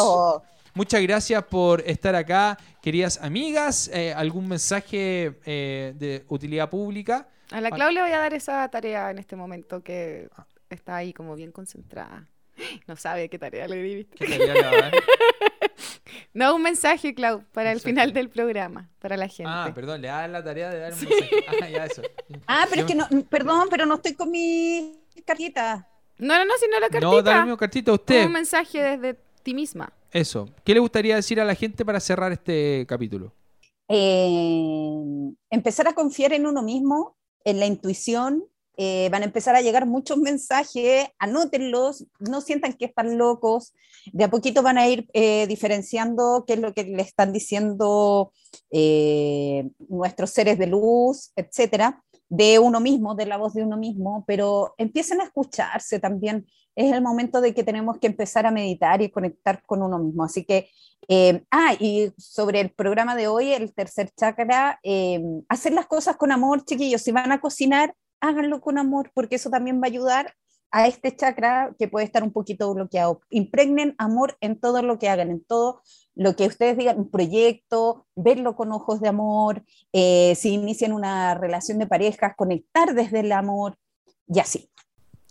Muchas 0.74 1.02
gracias 1.02 1.44
por 1.44 1.82
estar 1.82 2.14
acá, 2.14 2.56
queridas 2.80 3.20
amigas. 3.20 3.90
Eh, 3.92 4.14
¿Algún 4.14 4.48
mensaje 4.48 5.38
eh, 5.44 5.92
de 5.96 6.24
utilidad 6.28 6.70
pública? 6.70 7.28
A 7.50 7.60
la 7.60 7.70
Clau 7.70 7.90
le 7.90 8.00
voy 8.00 8.12
a 8.12 8.18
dar 8.18 8.32
esa 8.32 8.66
tarea 8.70 9.10
en 9.10 9.18
este 9.18 9.36
momento 9.36 9.82
que 9.82 10.30
está 10.70 10.96
ahí 10.96 11.12
como 11.12 11.34
bien 11.36 11.52
concentrada. 11.52 12.26
No 12.86 12.96
sabe 12.96 13.28
qué 13.28 13.38
tarea 13.38 13.66
le 13.68 13.82
di. 13.82 14.04
¿Qué 14.04 14.26
tarea 14.26 14.54
le 14.54 14.62
va 14.62 14.68
a 14.68 14.80
dar? 14.80 14.92
No, 16.34 16.54
un 16.54 16.62
mensaje, 16.62 17.14
Clau, 17.14 17.44
para 17.52 17.72
el 17.72 17.80
final 17.80 18.12
del 18.12 18.28
programa, 18.28 18.90
para 18.98 19.16
la 19.16 19.28
gente. 19.28 19.50
Ah, 19.54 19.70
perdón, 19.74 20.00
le 20.00 20.08
da 20.08 20.28
la 20.28 20.42
tarea 20.42 20.70
de 20.70 20.78
dar 20.78 20.92
un 20.92 21.00
mensaje. 21.00 21.44
Ah, 21.48 21.68
ya 21.68 21.84
eso. 21.84 22.02
Ah, 22.46 22.66
pero 22.68 22.82
es 22.82 22.86
que 22.86 22.94
no, 22.94 23.06
perdón, 23.28 23.68
pero 23.70 23.86
no 23.86 23.96
estoy 23.96 24.14
con 24.14 24.30
mi 24.30 24.98
cartita. 25.26 25.88
No, 26.18 26.38
no, 26.38 26.44
no, 26.44 26.54
sino 26.58 26.78
la 26.80 26.88
cartita. 26.88 27.10
No, 27.10 27.22
dale 27.22 27.50
mi 27.50 27.56
cartita 27.56 27.90
a 27.90 27.94
usted. 27.94 28.26
Un 28.26 28.32
mensaje 28.32 28.96
desde 28.96 29.20
ti 29.42 29.54
misma. 29.54 29.92
Eso. 30.10 30.48
¿Qué 30.64 30.74
le 30.74 30.80
gustaría 30.80 31.16
decir 31.16 31.40
a 31.40 31.44
la 31.44 31.54
gente 31.54 31.84
para 31.84 32.00
cerrar 32.00 32.32
este 32.32 32.86
capítulo? 32.88 33.34
Eh, 33.88 35.32
empezar 35.50 35.88
a 35.88 35.94
confiar 35.94 36.32
en 36.32 36.46
uno 36.46 36.62
mismo, 36.62 37.16
en 37.44 37.60
la 37.60 37.66
intuición 37.66 38.44
eh, 38.78 39.08
van 39.10 39.22
a 39.22 39.26
empezar 39.26 39.54
a 39.54 39.60
llegar 39.60 39.86
muchos 39.86 40.16
mensajes, 40.16 41.06
anótenlos, 41.18 42.06
no 42.20 42.40
sientan 42.40 42.72
que 42.72 42.86
están 42.86 43.18
locos, 43.18 43.74
de 44.12 44.24
a 44.24 44.30
poquito 44.30 44.62
van 44.62 44.78
a 44.78 44.88
ir 44.88 45.08
eh, 45.12 45.46
diferenciando 45.46 46.44
qué 46.46 46.54
es 46.54 46.60
lo 46.60 46.72
que 46.72 46.84
le 46.84 47.02
están 47.02 47.32
diciendo 47.32 48.32
eh, 48.70 49.68
nuestros 49.88 50.30
seres 50.30 50.58
de 50.58 50.68
luz, 50.68 51.32
etcétera, 51.36 52.02
de 52.30 52.58
uno 52.58 52.80
mismo, 52.80 53.14
de 53.14 53.26
la 53.26 53.36
voz 53.36 53.52
de 53.52 53.62
uno 53.62 53.76
mismo, 53.76 54.24
pero 54.26 54.74
empiecen 54.78 55.20
a 55.20 55.24
escucharse 55.24 55.98
también. 56.00 56.46
Es 56.74 56.90
el 56.90 57.02
momento 57.02 57.42
de 57.42 57.52
que 57.52 57.64
tenemos 57.64 57.98
que 57.98 58.06
empezar 58.06 58.46
a 58.46 58.50
meditar 58.50 59.02
y 59.02 59.10
conectar 59.10 59.62
con 59.66 59.82
uno 59.82 59.98
mismo. 59.98 60.24
Así 60.24 60.46
que, 60.46 60.70
ah, 61.50 61.74
y 61.78 62.10
sobre 62.16 62.60
el 62.60 62.70
programa 62.70 63.14
de 63.14 63.28
hoy, 63.28 63.52
el 63.52 63.74
tercer 63.74 64.10
chakra, 64.18 64.80
hacer 65.50 65.74
las 65.74 65.86
cosas 65.86 66.16
con 66.16 66.32
amor, 66.32 66.64
chiquillos. 66.64 67.02
Si 67.02 67.12
van 67.12 67.30
a 67.30 67.42
cocinar, 67.42 67.94
háganlo 68.22 68.62
con 68.62 68.78
amor, 68.78 69.10
porque 69.12 69.34
eso 69.36 69.50
también 69.50 69.78
va 69.78 69.86
a 69.86 69.90
ayudar 69.90 70.34
a 70.70 70.86
este 70.86 71.14
chakra 71.14 71.74
que 71.78 71.86
puede 71.86 72.06
estar 72.06 72.22
un 72.22 72.32
poquito 72.32 72.72
bloqueado. 72.72 73.20
Impregnen 73.28 73.94
amor 73.98 74.38
en 74.40 74.58
todo 74.58 74.80
lo 74.80 74.98
que 74.98 75.10
hagan, 75.10 75.30
en 75.30 75.44
todo 75.44 75.82
lo 76.14 76.34
que 76.34 76.46
ustedes 76.46 76.78
digan, 76.78 76.98
un 76.98 77.10
proyecto, 77.10 78.06
verlo 78.16 78.56
con 78.56 78.72
ojos 78.72 79.00
de 79.00 79.08
amor, 79.08 79.64
eh, 79.92 80.34
si 80.34 80.54
inician 80.54 80.94
una 80.94 81.34
relación 81.34 81.78
de 81.78 81.86
parejas, 81.86 82.34
conectar 82.36 82.94
desde 82.94 83.20
el 83.20 83.32
amor 83.32 83.76
y 84.26 84.40
así. 84.40 84.70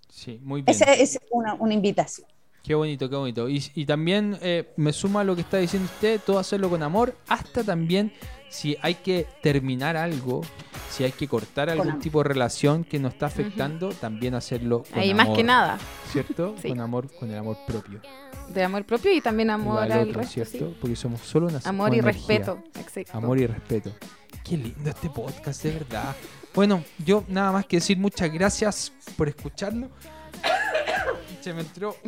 Sí, 0.09 0.39
muy 0.43 0.61
bien. 0.61 0.75
Esa 0.75 0.93
es 0.93 1.17
una, 1.31 1.73
invitación. 1.73 2.27
Qué 2.63 2.75
bonito, 2.75 3.09
qué 3.09 3.15
bonito. 3.15 3.49
Y, 3.49 3.85
también 3.85 4.37
eh, 4.41 4.71
me 4.77 4.93
suma 4.93 5.23
lo 5.23 5.35
que 5.35 5.41
está 5.41 5.57
diciendo 5.57 5.89
usted, 5.91 6.21
todo 6.23 6.39
hacerlo 6.39 6.69
con 6.69 6.83
amor, 6.83 7.15
hasta 7.27 7.63
también 7.63 8.13
si 8.49 8.77
hay 8.81 8.95
que 8.95 9.27
terminar 9.41 9.97
algo, 9.97 10.41
si 10.89 11.03
hay 11.03 11.11
que 11.13 11.27
cortar 11.27 11.69
algún 11.69 11.99
tipo 11.99 12.21
de 12.21 12.25
relación 12.25 12.83
que 12.83 12.99
nos 12.99 13.13
está 13.13 13.27
afectando, 13.27 13.89
también 13.89 14.35
hacerlo 14.35 14.83
con 14.83 14.99
Ahí 14.99 15.13
más 15.13 15.29
que 15.29 15.43
nada. 15.43 15.79
¿Cierto? 16.11 16.55
Con 16.61 16.79
amor, 16.79 17.11
con 17.13 17.31
el 17.31 17.37
amor 17.37 17.57
propio. 17.65 18.01
De 18.49 18.63
amor 18.63 18.83
propio 18.83 19.13
y 19.13 19.21
también 19.21 19.49
amor 19.49 19.79
al 19.91 20.13
resto, 20.13 20.33
¿cierto? 20.33 20.75
Porque 20.79 20.95
somos 20.95 21.21
solo 21.21 21.47
una 21.47 21.61
Amor 21.63 21.95
y 21.95 22.01
respeto, 22.01 22.61
exacto. 22.75 23.17
Amor 23.17 23.39
y 23.39 23.47
respeto. 23.47 23.91
Qué 24.43 24.57
lindo 24.57 24.89
este 24.89 25.09
podcast, 25.09 25.63
de 25.63 25.71
verdad. 25.71 26.15
Bueno, 26.53 26.83
yo 27.05 27.23
nada 27.29 27.53
más 27.53 27.65
que 27.65 27.77
decir 27.77 27.97
muchas 27.97 28.31
gracias 28.31 28.91
por 29.15 29.29
escucharlo. 29.29 29.87
Se 31.41 31.53
me 31.53 31.61
entró. 31.61 31.95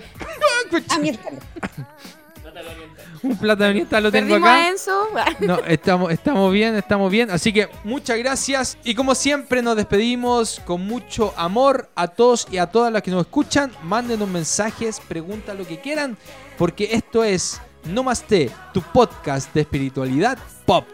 Un 3.23 3.37
plata 3.37 3.67
oriental 3.67 4.03
lo 4.03 4.11
tengo 4.11 4.35
acá. 4.35 4.67
No, 5.39 5.59
estamos, 5.59 6.11
estamos 6.11 6.51
bien, 6.51 6.75
estamos 6.75 7.11
bien. 7.11 7.31
Así 7.31 7.53
que 7.53 7.69
muchas 7.83 8.17
gracias. 8.17 8.77
Y 8.83 8.95
como 8.95 9.15
siempre 9.15 9.61
nos 9.61 9.75
despedimos 9.75 10.61
con 10.65 10.85
mucho 10.85 11.33
amor 11.37 11.89
a 11.95 12.07
todos 12.07 12.47
y 12.51 12.57
a 12.57 12.67
todas 12.67 12.91
las 12.91 13.01
que 13.01 13.11
nos 13.11 13.21
escuchan. 13.21 13.71
Mándenos 13.83 14.27
mensajes, 14.27 14.99
preguntas 14.99 15.57
lo 15.57 15.65
que 15.65 15.79
quieran. 15.79 16.17
Porque 16.57 16.89
esto 16.91 17.23
es 17.23 17.61
No 17.85 18.03
Más 18.03 18.23
T, 18.23 18.51
tu 18.73 18.81
podcast 18.81 19.53
de 19.53 19.61
espiritualidad 19.61 20.37
pop. 20.65 20.85